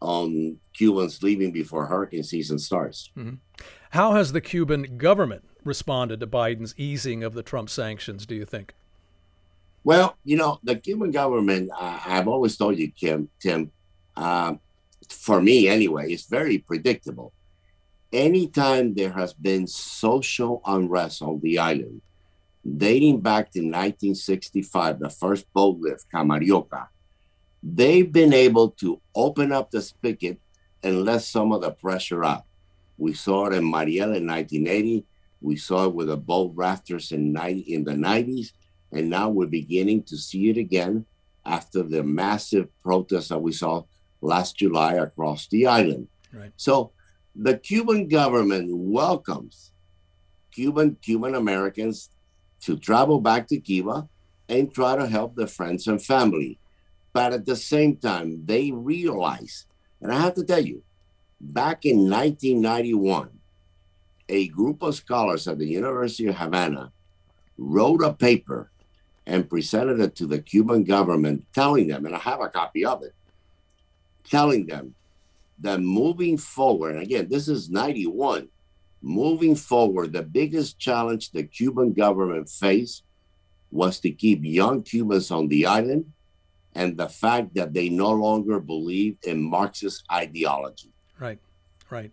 [0.00, 3.10] on Cubans leaving before hurricane season starts.
[3.16, 3.36] Mm-hmm.
[3.90, 8.44] How has the Cuban government responded to Biden's easing of the Trump sanctions, do you
[8.44, 8.74] think?
[9.86, 13.70] Well, you know, the Cuban government, uh, I've always told you, Kim, Tim,
[14.16, 14.54] uh,
[15.08, 17.32] for me anyway, is very predictable.
[18.12, 22.02] Anytime there has been social unrest on the island,
[22.66, 26.88] dating back to 1965, the first boat lift, Camarioca,
[27.62, 30.40] they've been able to open up the spigot
[30.82, 32.42] and let some of the pressure out.
[32.98, 35.04] We saw it in Mariel in 1980.
[35.40, 38.50] We saw it with the boat rafters in, in the 90s.
[38.92, 41.06] And now we're beginning to see it again
[41.44, 43.82] after the massive protests that we saw
[44.20, 46.08] last July across the island.
[46.32, 46.52] Right.
[46.56, 46.92] So
[47.34, 49.72] the Cuban government welcomes
[50.52, 52.10] Cuban Cuban Americans
[52.62, 54.08] to travel back to Cuba
[54.48, 56.58] and try to help their friends and family.
[57.12, 59.66] But at the same time, they realize,
[60.00, 60.82] and I have to tell you,
[61.40, 63.30] back in 1991,
[64.28, 66.92] a group of scholars at the University of Havana
[67.58, 68.70] wrote a paper
[69.26, 73.02] and presented it to the Cuban government, telling them, and I have a copy of
[73.02, 73.14] it,
[74.24, 74.94] telling them
[75.60, 78.48] that moving forward, and again, this is 91,
[79.02, 83.02] moving forward, the biggest challenge the Cuban government faced
[83.70, 86.12] was to keep young Cubans on the island
[86.74, 90.92] and the fact that they no longer believed in Marxist ideology.
[91.18, 91.38] Right,
[91.90, 92.12] right.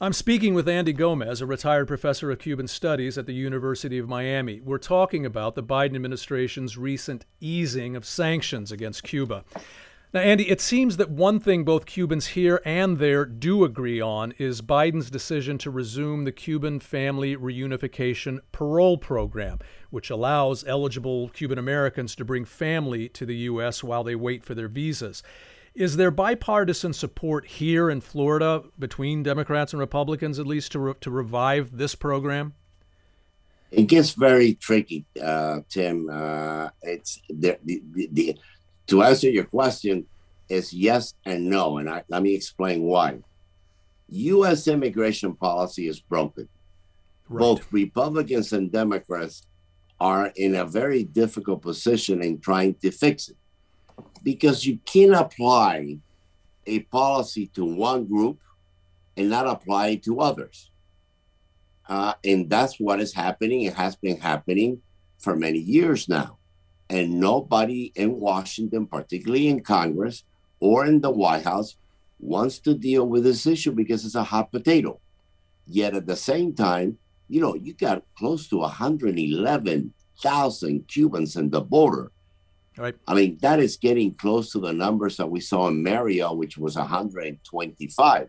[0.00, 4.08] I'm speaking with Andy Gomez, a retired professor of Cuban studies at the University of
[4.08, 4.60] Miami.
[4.60, 9.44] We're talking about the Biden administration's recent easing of sanctions against Cuba.
[10.14, 14.32] Now, Andy, it seems that one thing both Cubans here and there do agree on
[14.38, 19.58] is Biden's decision to resume the Cuban Family Reunification Parole Program,
[19.90, 23.82] which allows eligible Cuban Americans to bring family to the U.S.
[23.82, 25.24] while they wait for their visas.
[25.74, 30.94] Is there bipartisan support here in Florida between Democrats and Republicans, at least, to, re-
[31.00, 32.54] to revive this program?
[33.70, 36.08] It gets very tricky, uh, Tim.
[36.10, 38.38] Uh, it's the, the, the,
[38.86, 40.06] to answer your question
[40.48, 43.18] is yes and no, and I, let me explain why.
[44.08, 44.66] U.S.
[44.68, 46.48] immigration policy is broken.
[47.28, 47.40] Right.
[47.40, 49.46] Both Republicans and Democrats
[50.00, 53.36] are in a very difficult position in trying to fix it
[54.22, 55.96] because you can apply
[56.66, 58.38] a policy to one group
[59.16, 60.70] and not apply it to others.
[61.88, 63.62] Uh, and that's what is happening.
[63.62, 64.82] It has been happening
[65.18, 66.36] for many years now.
[66.90, 70.24] And nobody in Washington, particularly in Congress
[70.60, 71.76] or in the White House,
[72.18, 75.00] wants to deal with this issue because it's a hot potato.
[75.66, 81.60] Yet at the same time, you know, you got close to 111,000 Cubans in the
[81.60, 82.10] border
[82.78, 82.94] Right.
[83.08, 86.56] I mean, that is getting close to the numbers that we saw in Mariel, which
[86.56, 88.28] was 125.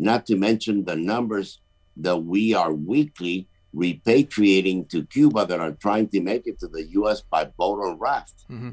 [0.00, 1.60] Not to mention the numbers
[1.96, 6.84] that we are weekly repatriating to Cuba that are trying to make it to the
[6.90, 7.20] U.S.
[7.20, 8.44] by boat or raft.
[8.50, 8.70] Mm-hmm.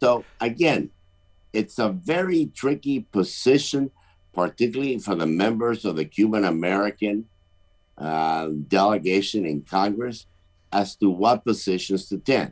[0.00, 0.90] So again,
[1.52, 3.90] it's a very tricky position,
[4.32, 7.26] particularly for the members of the Cuban American
[7.98, 10.26] uh, delegation in Congress,
[10.72, 12.48] as to what positions to take.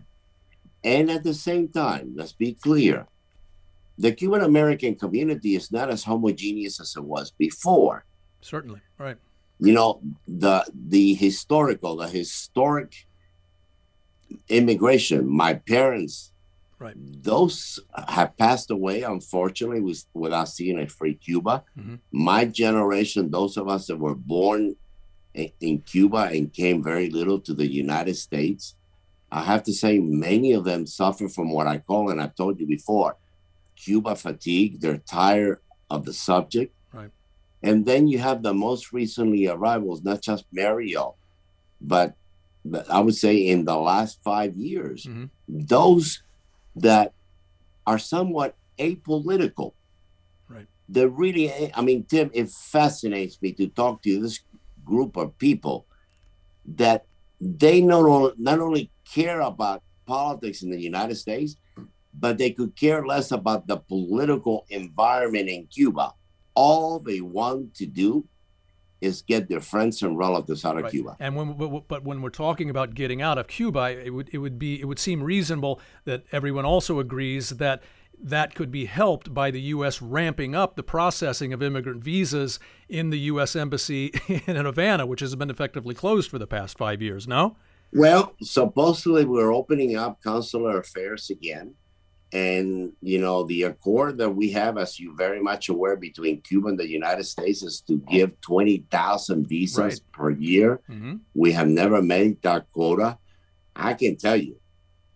[0.82, 3.06] And at the same time, let's be clear
[3.98, 8.06] the Cuban American community is not as homogeneous as it was before.
[8.40, 9.18] Certainly, right.
[9.58, 13.06] You know, the the historical, the historic
[14.48, 16.32] immigration, my parents,
[16.78, 16.94] right.
[16.96, 21.64] those have passed away, unfortunately, with, without seeing a free Cuba.
[21.78, 21.96] Mm-hmm.
[22.12, 24.76] My generation, those of us that were born
[25.34, 28.76] in, in Cuba and came very little to the United States,
[29.32, 32.58] I have to say, many of them suffer from what I call, and I've told
[32.58, 33.16] you before,
[33.76, 34.80] Cuba fatigue.
[34.80, 36.74] They're tired of the subject.
[36.92, 37.10] Right.
[37.62, 41.14] And then you have the most recently arrivals, not just Mario,
[41.80, 42.14] but,
[42.64, 45.26] but I would say in the last five years, mm-hmm.
[45.48, 46.22] those
[46.76, 47.12] that
[47.86, 49.72] are somewhat apolitical.
[50.48, 50.66] Right.
[50.88, 54.40] They're really, I mean, Tim, it fascinates me to talk to this
[54.84, 55.86] group of people
[56.76, 57.06] that
[57.40, 61.56] they not only, not only care about politics in the United States,
[62.14, 66.12] but they could care less about the political environment in Cuba.
[66.54, 68.26] All they want to do
[69.00, 70.92] is get their friends and relatives out of right.
[70.92, 71.16] Cuba.
[71.18, 74.58] And when but when we're talking about getting out of Cuba, it would it would
[74.58, 77.82] be it would seem reasonable that everyone also agrees that
[78.22, 80.02] that could be helped by the U.S.
[80.02, 83.56] ramping up the processing of immigrant visas in the U.S.
[83.56, 84.12] embassy
[84.46, 87.26] in Havana, which has been effectively closed for the past five years.
[87.26, 87.56] No.
[87.92, 91.74] Well, supposedly we're opening up consular affairs again.
[92.32, 96.68] And, you know, the accord that we have, as you very much aware, between Cuba
[96.68, 100.00] and the United States is to give 20,000 visas right.
[100.12, 100.80] per year.
[100.88, 101.16] Mm-hmm.
[101.34, 103.18] We have never made that quota.
[103.74, 104.60] I can tell you,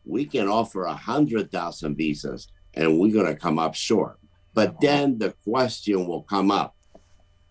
[0.04, 4.18] we can offer 100,000 visas and we're going to come up short.
[4.52, 6.74] But then the question will come up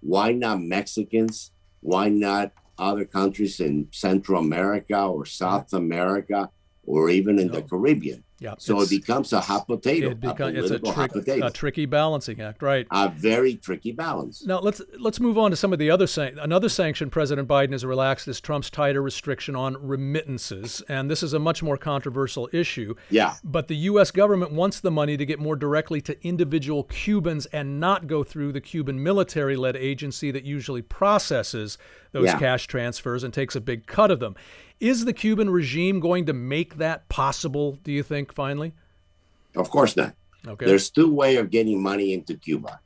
[0.04, 1.52] why not Mexicans?
[1.80, 6.50] Why not other countries in Central America or South America
[6.86, 7.54] or even in no.
[7.54, 8.24] the Caribbean?
[8.44, 10.10] Yeah, so it becomes a hot potato.
[10.10, 12.86] It becomes, a it's a, trick, a, tricky balancing act, right?
[12.92, 14.46] A very tricky balance.
[14.46, 17.72] Now let's let's move on to some of the other san- another sanction President Biden
[17.72, 22.50] has relaxed is Trump's tighter restriction on remittances, and this is a much more controversial
[22.52, 22.96] issue.
[23.10, 23.36] Yeah.
[23.46, 24.12] But the U.S.
[24.12, 28.52] government wants the money to get more directly to individual Cubans and not go through
[28.52, 31.78] the Cuban military-led agency that usually processes
[32.12, 32.40] those yeah.
[32.40, 34.36] cash transfers and takes a big cut of them.
[34.84, 38.74] Is the Cuban regime going to make that possible, do you think, finally?
[39.56, 40.13] Of course not.
[40.46, 40.65] Okay.
[40.65, 42.82] There's two ways of getting money into Cuba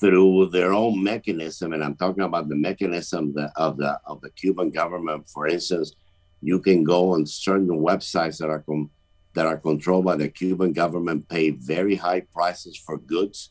[0.00, 4.70] through their own mechanism, and I'm talking about the mechanism of the of the Cuban
[4.70, 5.28] government.
[5.28, 5.92] For instance,
[6.40, 8.88] you can go on certain websites that are com-
[9.34, 13.50] that are controlled by the Cuban government, pay very high prices for goods,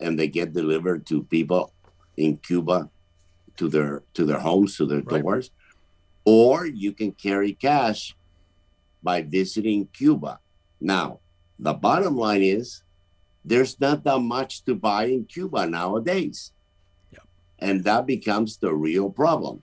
[0.00, 1.74] and they get delivered to people
[2.16, 2.88] in Cuba
[3.58, 5.20] to their to their homes, to their right.
[5.20, 5.50] doors
[6.24, 8.16] or you can carry cash
[9.02, 10.40] by visiting Cuba.
[10.80, 11.20] Now,
[11.58, 12.82] the bottom line is
[13.44, 16.52] there's not that much to buy in Cuba nowadays.
[17.12, 17.22] Yep.
[17.58, 19.62] And that becomes the real problem.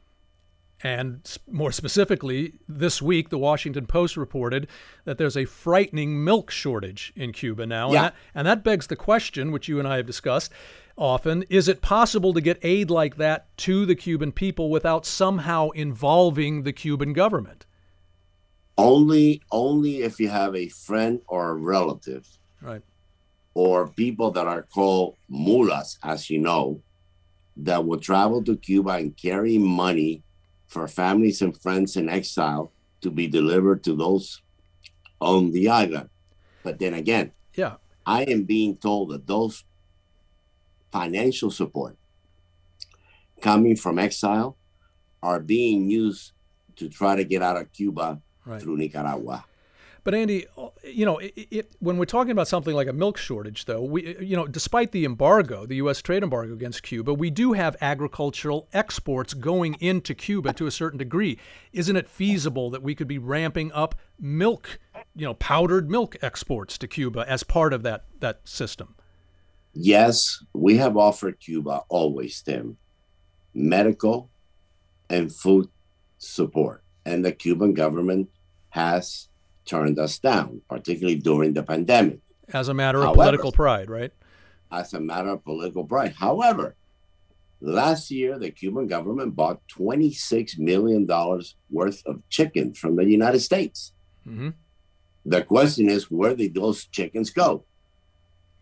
[0.83, 4.67] And more specifically, this week, the Washington Post reported
[5.05, 7.91] that there's a frightening milk shortage in Cuba now.
[7.91, 7.97] Yeah.
[7.97, 10.51] And, that, and that begs the question, which you and I have discussed
[10.97, 15.69] often is it possible to get aid like that to the Cuban people without somehow
[15.69, 17.65] involving the Cuban government?
[18.77, 22.27] Only only if you have a friend or a relative.
[22.61, 22.81] Right.
[23.53, 26.81] Or people that are called mulas, as you know,
[27.57, 30.23] that will travel to Cuba and carry money
[30.71, 34.41] for families and friends in exile to be delivered to those
[35.19, 36.07] on the island.
[36.63, 39.65] But then again, yeah, I am being told that those
[40.89, 41.97] financial support
[43.41, 44.55] coming from exile
[45.21, 46.31] are being used
[46.77, 48.61] to try to get out of Cuba right.
[48.61, 49.43] through Nicaragua.
[50.03, 53.17] But Andy, uh, you know, it, it, when we're talking about something like a milk
[53.17, 56.01] shortage, though, we, uh, you know, despite the embargo, the U.S.
[56.01, 60.97] trade embargo against Cuba, we do have agricultural exports going into Cuba to a certain
[60.97, 61.37] degree.
[61.71, 64.79] Isn't it feasible that we could be ramping up milk,
[65.15, 68.95] you know, powdered milk exports to Cuba as part of that that system?
[69.73, 72.77] yes, we have offered Cuba always, Tim,
[73.53, 74.29] medical
[75.09, 75.69] and food
[76.17, 76.83] support.
[77.05, 78.29] And the Cuban government
[78.69, 79.27] has
[79.71, 82.19] turned us down, particularly during the pandemic.
[82.53, 84.11] As a matter of However, political pride, right?
[84.71, 86.13] As a matter of political pride.
[86.13, 86.75] However,
[87.61, 91.07] Last year, the Cuban government bought $26 million
[91.69, 93.93] worth of chicken from the United States.
[94.27, 94.49] Mm-hmm.
[95.27, 97.63] The question is, where did those chickens go?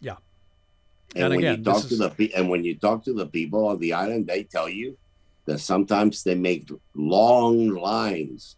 [0.01, 0.17] Yeah.
[1.15, 1.99] And, and when again, you talk to is...
[1.99, 4.97] the and when you talk to the people on the island, they tell you
[5.45, 8.57] that sometimes they make long lines,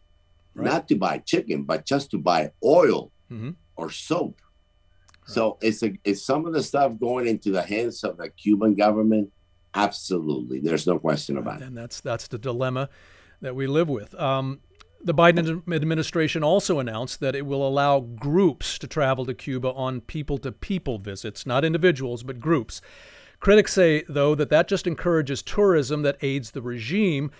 [0.53, 0.65] right.
[0.65, 3.51] not to buy chicken, but just to buy oil mm-hmm.
[3.75, 4.41] or soap.
[4.41, 5.29] Right.
[5.33, 8.75] So it's a, it's some of the stuff going into the hands of the Cuban
[8.75, 9.31] government
[9.73, 11.67] Absolutely, there's no question about it.
[11.67, 12.89] And that's that's the dilemma
[13.39, 14.13] that we live with.
[14.15, 14.59] Um,
[15.03, 20.01] the Biden administration also announced that it will allow groups to travel to Cuba on
[20.01, 22.81] people to people visits, not individuals, but groups.
[23.39, 27.31] Critics say, though, that that just encourages tourism that aids the regime.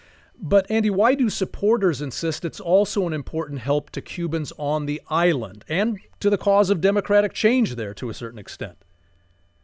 [0.43, 4.99] But, Andy, why do supporters insist it's also an important help to Cubans on the
[5.07, 8.77] island and to the cause of democratic change there to a certain extent?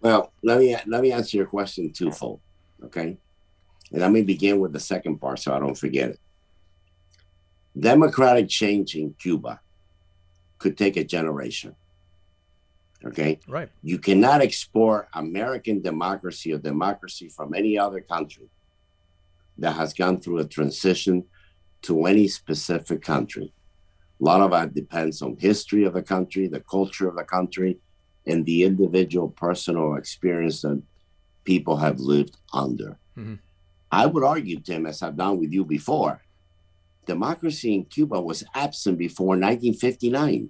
[0.01, 2.41] Well, let me, let me answer your question twofold.
[2.83, 3.17] Okay.
[3.91, 6.19] And let me begin with the second part so I don't forget it.
[7.79, 9.59] Democratic change in Cuba
[10.59, 11.75] could take a generation.
[13.03, 13.39] Okay.
[13.47, 13.69] Right.
[13.81, 18.47] You cannot export American democracy or democracy from any other country
[19.59, 21.25] that has gone through a transition
[21.83, 23.53] to any specific country.
[24.19, 27.79] A lot of that depends on history of the country, the culture of the country,
[28.25, 30.81] and the individual personal experience that
[31.43, 32.97] people have lived under.
[33.17, 33.35] Mm-hmm.
[33.91, 36.21] I would argue, Tim, as I've done with you before,
[37.05, 40.49] democracy in Cuba was absent before 1959.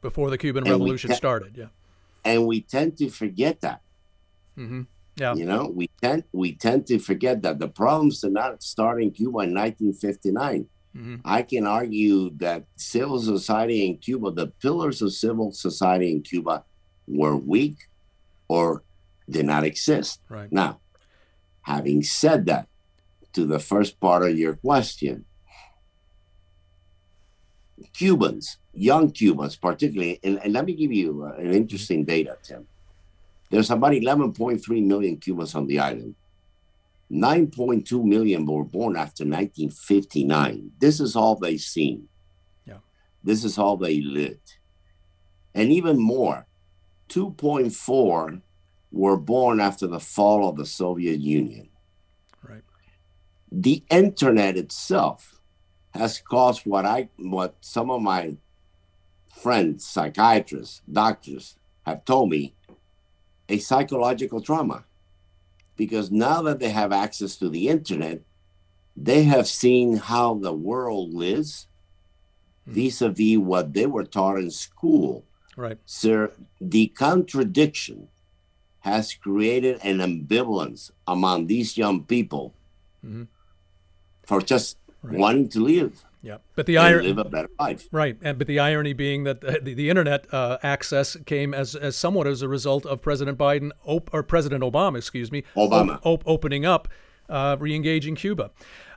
[0.00, 1.66] Before the Cuban and Revolution te- started, yeah.
[2.24, 3.82] And we tend to forget that.
[4.58, 4.82] Mm-hmm.
[5.16, 5.34] Yeah.
[5.34, 9.10] You know, we tend we tend to forget that the problems did not start in
[9.10, 10.66] Cuba in 1959.
[10.96, 11.16] Mm-hmm.
[11.24, 16.64] I can argue that civil society in Cuba, the pillars of civil society in Cuba,
[17.06, 17.76] were weak
[18.48, 18.82] or
[19.28, 20.20] did not exist.
[20.28, 20.50] Right.
[20.52, 20.80] Now,
[21.62, 22.68] having said that,
[23.32, 25.24] to the first part of your question,
[27.94, 32.66] Cubans, young Cubans, particularly, and, and let me give you uh, an interesting data, Tim.
[33.52, 36.14] There's about 11.3 million Cubans on the island.
[37.10, 40.70] 9.2 million were born after 1959.
[40.78, 42.08] This is all they've seen.
[42.66, 42.78] Yeah.
[43.22, 44.54] This is all they lived.
[45.54, 46.46] And even more,
[47.10, 48.40] 2.4
[48.90, 51.68] were born after the fall of the Soviet Union.
[52.42, 52.62] Right.
[53.50, 55.38] The internet itself
[55.92, 58.38] has caused what I what some of my
[59.30, 62.54] friends, psychiatrists, doctors have told me
[63.48, 64.84] a psychological trauma.
[65.76, 68.20] Because now that they have access to the internet,
[68.96, 71.66] they have seen how the world lives
[72.66, 72.72] hmm.
[72.72, 75.24] vis-a-vis what they were taught in school.
[75.56, 75.78] Right.
[75.86, 78.08] Sir, the contradiction
[78.80, 82.52] has created an ambivalence among these young people
[83.04, 83.24] mm-hmm.
[84.24, 85.18] for just right.
[85.18, 86.04] wanting to live.
[86.24, 87.88] Yeah, but the irony live a better life.
[87.90, 91.74] Right, and but the irony being that the, the, the internet uh, access came as,
[91.74, 95.96] as somewhat as a result of President Biden op- or President Obama, excuse me, Obama
[96.04, 96.86] op- op- opening up,
[97.28, 98.52] uh, re-engaging Cuba.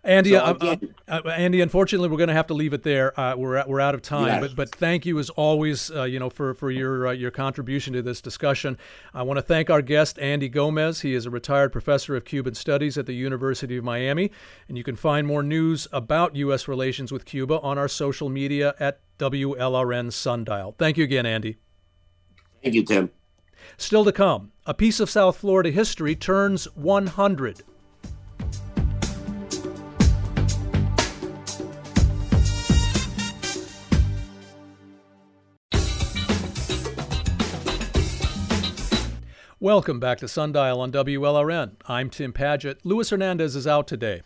[0.05, 3.19] Andy, so uh, uh, uh, Andy, unfortunately, we're going to have to leave it there.
[3.19, 4.39] Uh, we're we're out of time, yes.
[4.41, 7.93] but but thank you as always, uh, you know, for for your uh, your contribution
[7.93, 8.77] to this discussion.
[9.13, 11.01] I want to thank our guest Andy Gomez.
[11.01, 14.31] He is a retired professor of Cuban studies at the University of Miami,
[14.67, 16.67] and you can find more news about U.S.
[16.67, 20.75] relations with Cuba on our social media at WLRN Sundial.
[20.77, 21.57] Thank you again, Andy.
[22.61, 23.09] Thank you, Tim.
[23.77, 27.63] Still to come, a piece of South Florida history turns 100.
[39.65, 41.71] Welcome back to Sundial on WLRN.
[41.87, 42.77] I'm Tim Padgett.
[42.83, 44.21] Luis Hernandez is out today.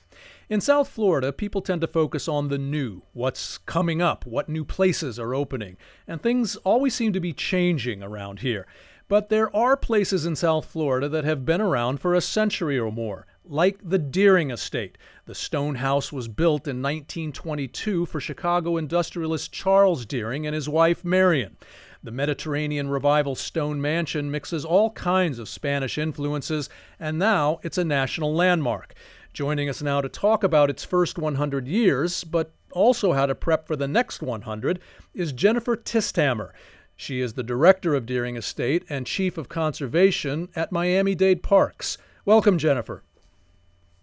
[0.49, 4.65] In South Florida, people tend to focus on the new, what's coming up, what new
[4.65, 8.67] places are opening, and things always seem to be changing around here.
[9.07, 12.91] But there are places in South Florida that have been around for a century or
[12.91, 14.97] more, like the Deering Estate.
[15.25, 21.05] The stone house was built in 1922 for Chicago industrialist Charles Deering and his wife
[21.05, 21.55] Marion.
[22.01, 27.83] The Mediterranean Revival Stone Mansion mixes all kinds of Spanish influences, and now it's a
[27.83, 28.93] national landmark.
[29.33, 33.67] Joining us now to talk about its first 100 years, but also how to prep
[33.67, 34.79] for the next 100,
[35.13, 36.51] is Jennifer Tisthammer.
[36.95, 41.97] She is the director of Deering Estate and chief of conservation at Miami Dade Parks.
[42.23, 43.03] Welcome, Jennifer.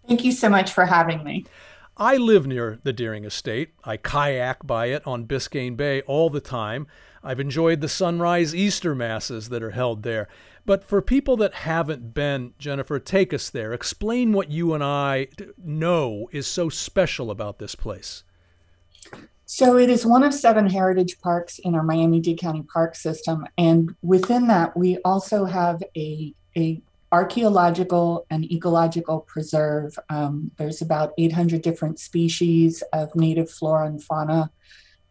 [0.07, 1.45] Thank you so much for having me.
[1.99, 3.73] I live near the Deering Estate.
[3.83, 6.85] I kayak by it on Biscayne Bay all the time.
[7.27, 10.29] I've enjoyed the sunrise Easter masses that are held there.
[10.65, 13.73] But for people that haven't been, Jennifer, take us there.
[13.73, 15.27] Explain what you and I
[15.61, 18.23] know is so special about this place.
[19.45, 23.93] So it is one of seven heritage parks in our Miami-Dade County Park System, and
[24.01, 29.97] within that, we also have a a archaeological and ecological preserve.
[30.09, 34.51] Um, there's about 800 different species of native flora and fauna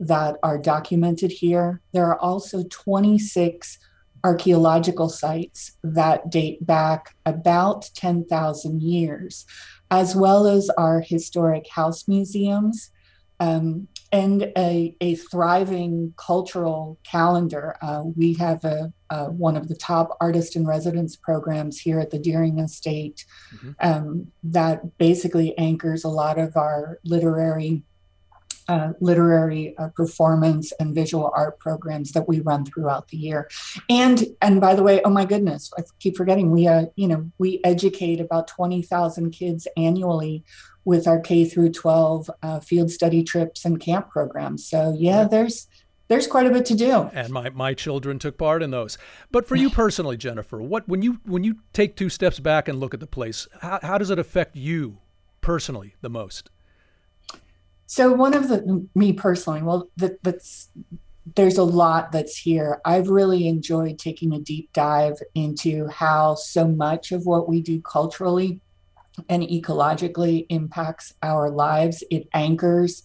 [0.01, 1.81] that are documented here.
[1.93, 3.79] There are also 26
[4.25, 9.47] archaeological sites that date back about 10,000 years,
[9.91, 12.91] as well as our historic house museums.
[13.39, 17.77] Um, and a, a, thriving cultural calendar.
[17.83, 22.11] Uh, we have a, a, one of the top artist in residence programs here at
[22.11, 23.73] the Deering Estate mm-hmm.
[23.81, 27.83] um, that basically anchors a lot of our literary
[28.69, 33.49] uh, literary uh, performance and visual art programs that we run throughout the year.
[33.89, 37.31] And and by the way, oh my goodness, I keep forgetting we uh, you know
[37.39, 40.45] we educate about twenty thousand kids annually
[40.85, 44.67] with our K through twelve uh, field study trips and camp programs.
[44.67, 45.69] So yeah, there's
[46.09, 47.11] there's quite a bit to do.
[47.13, 48.97] And my, my children took part in those.
[49.33, 52.79] But for you personally, Jennifer, what when you when you take two steps back and
[52.79, 54.99] look at the place, how, how does it affect you
[55.41, 56.51] personally the most?
[57.87, 60.71] So one of the me personally, well, that, that's
[61.35, 62.81] there's a lot that's here.
[62.85, 67.81] I've really enjoyed taking a deep dive into how so much of what we do
[67.81, 68.61] culturally
[69.29, 72.05] and ecologically impacts our lives.
[72.11, 73.03] It anchors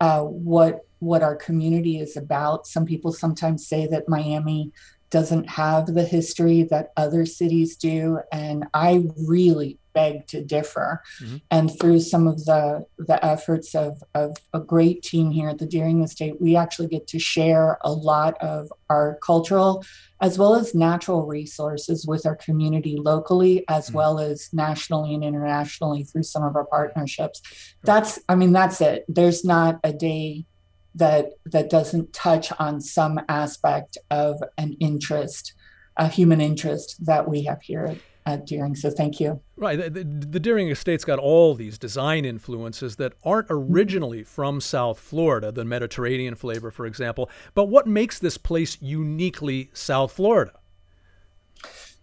[0.00, 2.66] uh, what what our community is about.
[2.66, 4.72] Some people sometimes say that Miami
[5.14, 11.00] doesn't have the history that other cities do, and I really beg to differ.
[11.22, 11.36] Mm-hmm.
[11.52, 15.66] And through some of the the efforts of, of a great team here at the
[15.66, 19.84] Deering Estate, we actually get to share a lot of our cultural
[20.20, 23.98] as well as natural resources with our community locally, as mm-hmm.
[23.98, 27.40] well as nationally and internationally through some of our partnerships.
[27.84, 29.04] That's, I mean, that's it.
[29.06, 30.46] There's not a day
[30.94, 35.54] that that doesn't touch on some aspect of an interest,
[35.96, 38.74] a human interest that we have here at Deering.
[38.74, 39.40] So thank you.
[39.56, 39.78] Right.
[39.78, 44.98] The, the, the, Deering Estate's got all these design influences that aren't originally from South
[44.98, 47.30] Florida, the Mediterranean flavor, for example.
[47.54, 50.52] But what makes this place uniquely South Florida?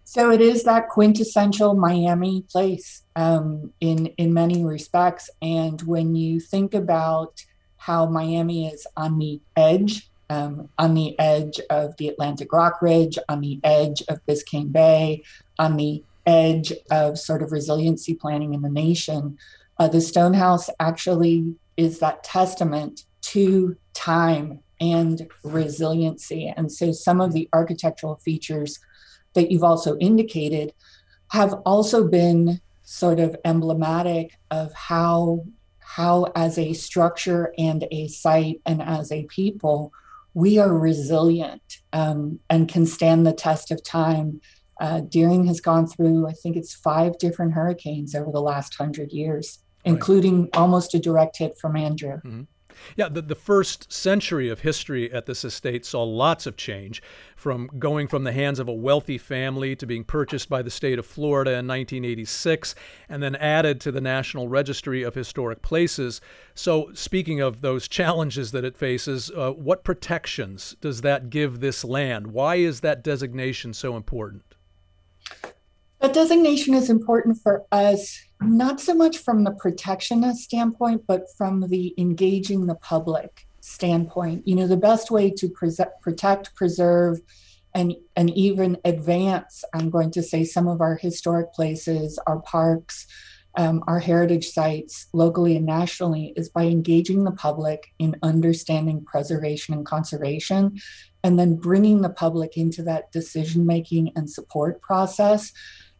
[0.04, 5.30] So it is that quintessential Miami place um, in in many respects.
[5.40, 7.42] And when you think about
[7.82, 13.18] how Miami is on the edge um, on the edge of the Atlantic Rock Ridge,
[13.28, 15.22] on the edge of Biscayne Bay,
[15.58, 19.36] on the edge of sort of resiliency planning in the nation,
[19.78, 26.52] uh, the Stonehouse actually is that testament to time and resiliency.
[26.56, 28.78] And so some of the architectural features
[29.34, 30.72] that you've also indicated
[31.32, 35.44] have also been sort of emblematic of how
[35.96, 39.92] how as a structure and a site and as a people
[40.34, 44.40] we are resilient um, and can stand the test of time
[44.82, 49.12] uh, Deering has gone through, I think it's five different hurricanes over the last hundred
[49.12, 49.92] years, right.
[49.92, 52.16] including almost a direct hit from Andrew.
[52.16, 52.42] Mm-hmm.
[52.96, 57.02] Yeah, the, the first century of history at this estate saw lots of change,
[57.42, 60.96] from going from the hands of a wealthy family to being purchased by the state
[60.96, 62.76] of Florida in 1986
[63.08, 66.20] and then added to the National Registry of Historic Places.
[66.54, 71.84] So, speaking of those challenges that it faces, uh, what protections does that give this
[71.84, 72.28] land?
[72.28, 74.44] Why is that designation so important?
[76.00, 81.68] That designation is important for us, not so much from the protectionist standpoint, but from
[81.68, 84.46] the engaging the public standpoint.
[84.46, 87.20] You know, the best way to pre- protect, preserve,
[87.74, 93.06] and, and even advance, I'm going to say, some of our historic places, our parks,
[93.56, 99.74] um, our heritage sites, locally and nationally, is by engaging the public in understanding preservation
[99.74, 100.78] and conservation,
[101.22, 105.52] and then bringing the public into that decision making and support process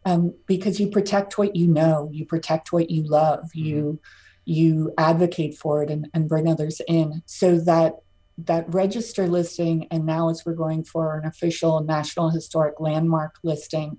[0.05, 3.65] um, because you protect what you know, you protect what you love, mm-hmm.
[3.65, 3.99] you
[4.45, 7.93] you advocate for it and, and bring others in so that
[8.37, 13.97] that register listing and now as we're going for an official national historic landmark listing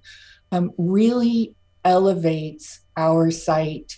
[0.52, 3.96] um, really elevates our site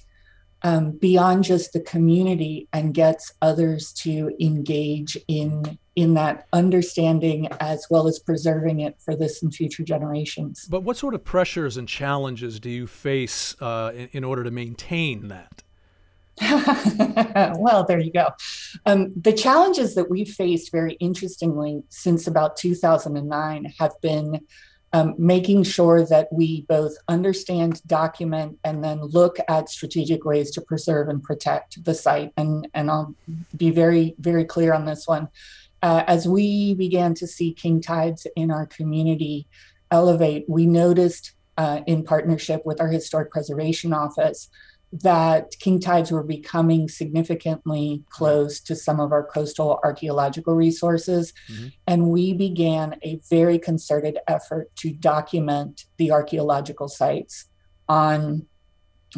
[0.63, 7.87] um, beyond just the community and gets others to engage in in that understanding as
[7.89, 10.67] well as preserving it for this and future generations.
[10.69, 14.51] But what sort of pressures and challenges do you face uh, in, in, order to
[14.51, 15.63] maintain that?
[17.59, 18.29] well, there you go.
[18.85, 24.41] Um, the challenges that we've faced, very interestingly, since about 2009 have been
[24.97, 30.63] um, making sure that we both understand, document, and then look at strategic ways to
[30.63, 32.33] preserve and protect the site.
[32.39, 33.15] And, and I'll
[33.55, 35.29] be very, very clear on this one.
[35.83, 39.47] Uh, as we began to see king tides in our community
[39.91, 44.49] elevate, we noticed uh, in partnership with our historic preservation office
[44.93, 51.33] that king tides were becoming significantly close to some of our coastal archaeological resources.
[51.51, 51.67] Mm-hmm.
[51.87, 57.47] And we began a very concerted effort to document the archaeological sites
[57.89, 58.47] on,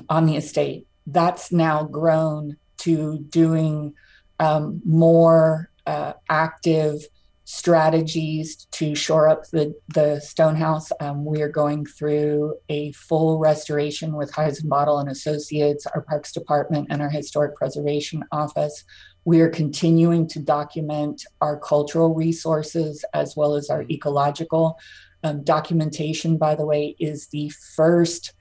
[0.09, 0.87] on the estate.
[1.07, 3.95] That's now grown to doing
[4.41, 7.03] um, more uh, active
[7.51, 10.93] strategies to shore up the, the Stonehouse.
[11.01, 16.89] Um, we are going through a full restoration with Heisenbottle and Associates, our Parks Department,
[16.91, 18.85] and our Historic Preservation Office.
[19.25, 24.79] We are continuing to document our cultural resources as well as our ecological.
[25.25, 28.35] Um, documentation, by the way, is the first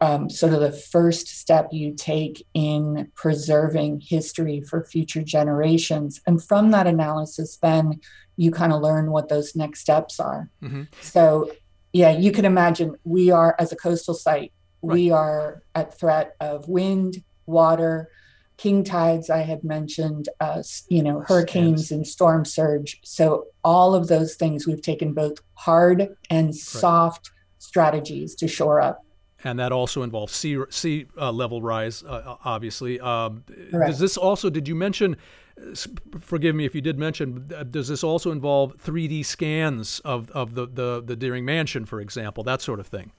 [0.00, 6.20] um, sort of the first step you take in preserving history for future generations.
[6.26, 8.00] And from that analysis, then
[8.36, 10.50] you kind of learn what those next steps are.
[10.62, 10.82] Mm-hmm.
[11.00, 11.50] So,
[11.92, 14.94] yeah, you can imagine we are, as a coastal site, right.
[14.94, 18.08] we are at threat of wind, water,
[18.56, 19.30] king tides.
[19.30, 23.00] I had mentioned, uh, you know, hurricanes and storm surge.
[23.02, 29.04] So all of those things we've taken both hard and soft strategies to shore up
[29.44, 33.00] and that also involves sea sea uh, level rise, uh, obviously.
[33.00, 34.50] Um, does this also?
[34.50, 35.16] Did you mention?
[36.20, 37.50] Forgive me if you did mention.
[37.54, 42.00] Uh, does this also involve 3D scans of of the the, the Deering Mansion, for
[42.00, 43.12] example, that sort of thing?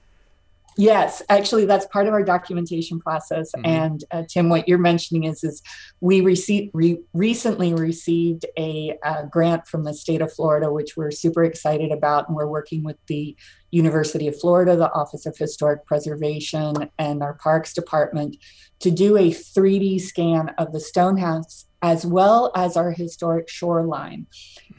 [0.76, 3.52] Yes, actually, that's part of our documentation process.
[3.52, 3.66] Mm-hmm.
[3.66, 5.62] And uh, Tim, what you're mentioning is, is
[6.00, 11.10] we received re- recently received a uh, grant from the state of Florida, which we're
[11.10, 13.36] super excited about, and we're working with the
[13.70, 18.36] University of Florida, the Office of Historic Preservation, and our Parks Department
[18.80, 24.26] to do a 3D scan of the Stonehouse as well as our historic shoreline.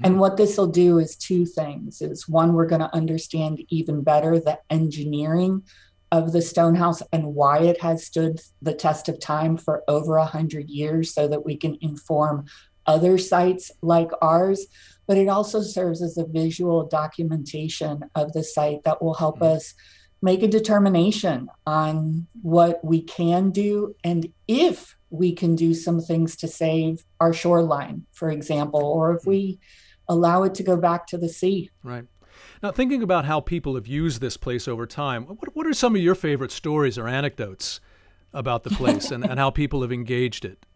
[0.01, 0.13] Mm-hmm.
[0.13, 2.01] And what this will do is two things.
[2.01, 5.63] Is one, we're going to understand even better the engineering
[6.11, 10.17] of the stone house and why it has stood the test of time for over
[10.17, 12.45] a hundred years so that we can inform
[12.85, 14.65] other sites like ours
[15.07, 19.55] but it also serves as a visual documentation of the site that will help mm-hmm.
[19.55, 19.73] us
[20.21, 26.35] make a determination on what we can do and if we can do some things
[26.37, 29.59] to save our shoreline, for example, or if we
[30.11, 31.69] allow it to go back to the sea.
[31.83, 32.05] Right.
[32.61, 35.95] Now, thinking about how people have used this place over time, what, what are some
[35.95, 37.79] of your favorite stories or anecdotes
[38.33, 40.65] about the place and, and how people have engaged it?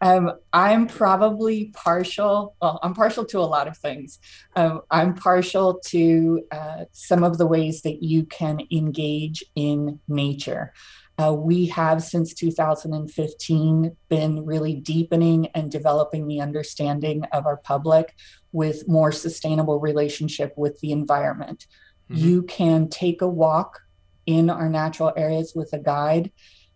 [0.00, 2.56] Um, I'm probably partial.
[2.60, 4.18] Well, I'm partial to a lot of things.
[4.54, 10.74] Um, I'm partial to uh, some of the ways that you can engage in nature.
[11.16, 18.14] Uh, we have since 2015 been really deepening and developing the understanding of our public
[18.50, 21.66] with more sustainable relationship with the environment.
[22.10, 22.24] Mm-hmm.
[22.24, 23.80] You can take a walk
[24.26, 26.32] in our natural areas with a guide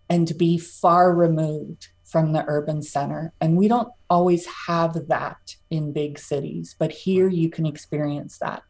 [0.08, 3.32] and be far removed from the urban center.
[3.40, 8.62] And we don't always have that in big cities, but here you can experience that.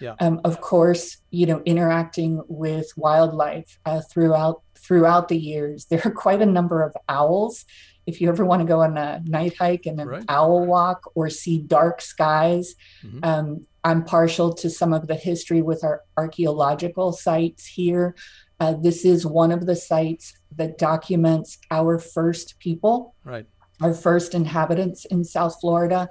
[0.00, 0.16] Yeah.
[0.18, 6.10] Um, of course, you know, interacting with wildlife uh, throughout throughout the years, there are
[6.10, 7.64] quite a number of owls.
[8.06, 10.24] If you ever want to go on a night hike and an right.
[10.28, 12.74] owl walk or see dark skies,
[13.04, 13.20] mm-hmm.
[13.22, 18.16] um, I'm partial to some of the history with our archaeological sites here.
[18.60, 23.46] Uh, this is one of the sites that documents our first people, right.
[23.80, 26.08] our first inhabitants in South Florida.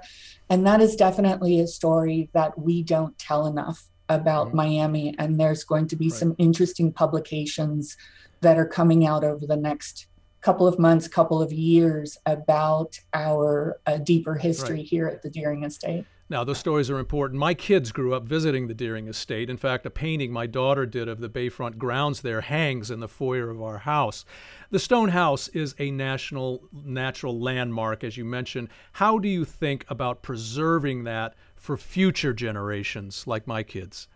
[0.50, 4.56] And that is definitely a story that we don't tell enough about mm-hmm.
[4.56, 5.14] Miami.
[5.18, 6.18] And there's going to be right.
[6.18, 7.96] some interesting publications
[8.40, 10.08] that are coming out over the next
[10.40, 14.86] couple of months, couple of years about our uh, deeper history right.
[14.86, 16.04] here at the Deering Estate.
[16.30, 17.40] Now, those stories are important.
[17.40, 19.50] My kids grew up visiting the Deering Estate.
[19.50, 23.08] In fact, a painting my daughter did of the Bayfront grounds there hangs in the
[23.08, 24.24] foyer of our house.
[24.70, 28.68] The Stone House is a national natural landmark, as you mentioned.
[28.92, 34.06] How do you think about preserving that for future generations like my kids?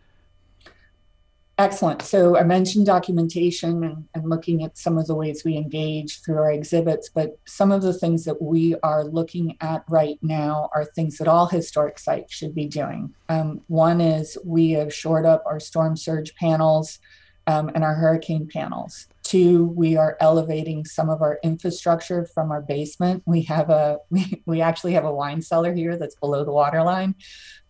[1.56, 2.02] Excellent.
[2.02, 6.38] So I mentioned documentation and, and, looking at some of the ways we engage through
[6.38, 10.84] our exhibits, but some of the things that we are looking at right now are
[10.84, 13.14] things that all historic sites should be doing.
[13.28, 16.98] Um, one is we have shored up our storm surge panels
[17.46, 19.06] um, and our hurricane panels.
[19.22, 23.22] Two, we are elevating some of our infrastructure from our basement.
[23.26, 23.98] We have a
[24.46, 27.14] we, actually have a wine cellar here that's below the water line.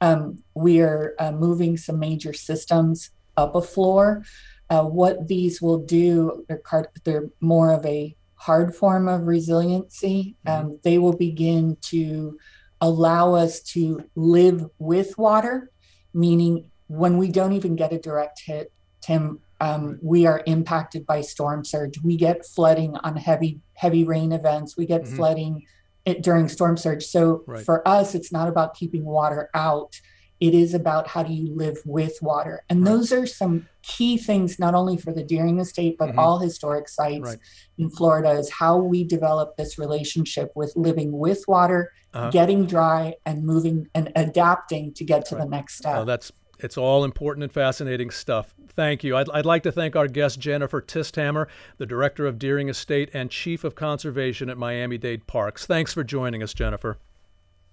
[0.00, 4.24] Um, we are uh, moving some major systems up a floor.
[4.70, 6.62] Uh, what these will do, they're,
[7.04, 10.36] they're, more of a hard form of resiliency.
[10.46, 10.66] Mm-hmm.
[10.66, 12.38] Um, they will begin to
[12.80, 15.70] allow us to live with water,
[16.12, 21.20] meaning when we don't even get a direct hit, Tim, um, we are impacted by
[21.20, 22.00] storm surge.
[22.02, 24.76] We get flooding on heavy heavy rain events.
[24.76, 25.16] We get mm-hmm.
[25.16, 25.66] flooding
[26.04, 27.04] it, during storm surge.
[27.04, 27.64] So right.
[27.64, 30.00] for us, it's not about keeping water out.
[30.44, 32.90] It is about how do you live with water, and right.
[32.90, 36.18] those are some key things not only for the Deering Estate but mm-hmm.
[36.18, 37.38] all historic sites right.
[37.78, 38.32] in Florida.
[38.32, 42.30] Is how we develop this relationship with living with water, uh-huh.
[42.30, 46.04] getting dry, and moving and adapting to get to the next step.
[46.04, 48.54] That's it's all important and fascinating stuff.
[48.68, 49.16] Thank you.
[49.16, 51.46] I'd, I'd like to thank our guest, Jennifer Tisthammer,
[51.78, 55.66] the Director of Deering Estate and Chief of Conservation at Miami Dade Parks.
[55.66, 56.98] Thanks for joining us, Jennifer.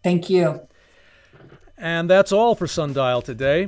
[0.03, 0.67] Thank you.
[1.82, 3.68] And that's all for Sundial today.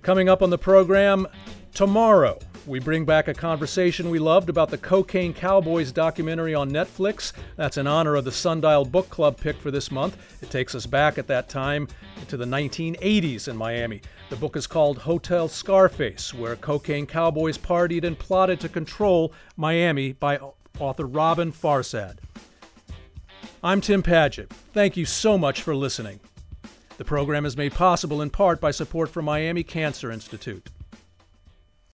[0.00, 1.28] Coming up on the program
[1.74, 7.34] tomorrow, we bring back a conversation we loved about the Cocaine Cowboys documentary on Netflix.
[7.56, 10.16] That's in honor of the Sundial Book Club pick for this month.
[10.42, 11.88] It takes us back at that time
[12.28, 14.00] to the 1980s in Miami.
[14.30, 20.12] The book is called Hotel Scarface, where cocaine cowboys partied and plotted to control Miami
[20.12, 20.38] by
[20.78, 22.16] author Roben Farzad.
[23.62, 24.48] I'm Tim Padgett.
[24.72, 26.20] Thank you so much for listening.
[27.00, 30.68] The program is made possible in part by support from Miami Cancer Institute.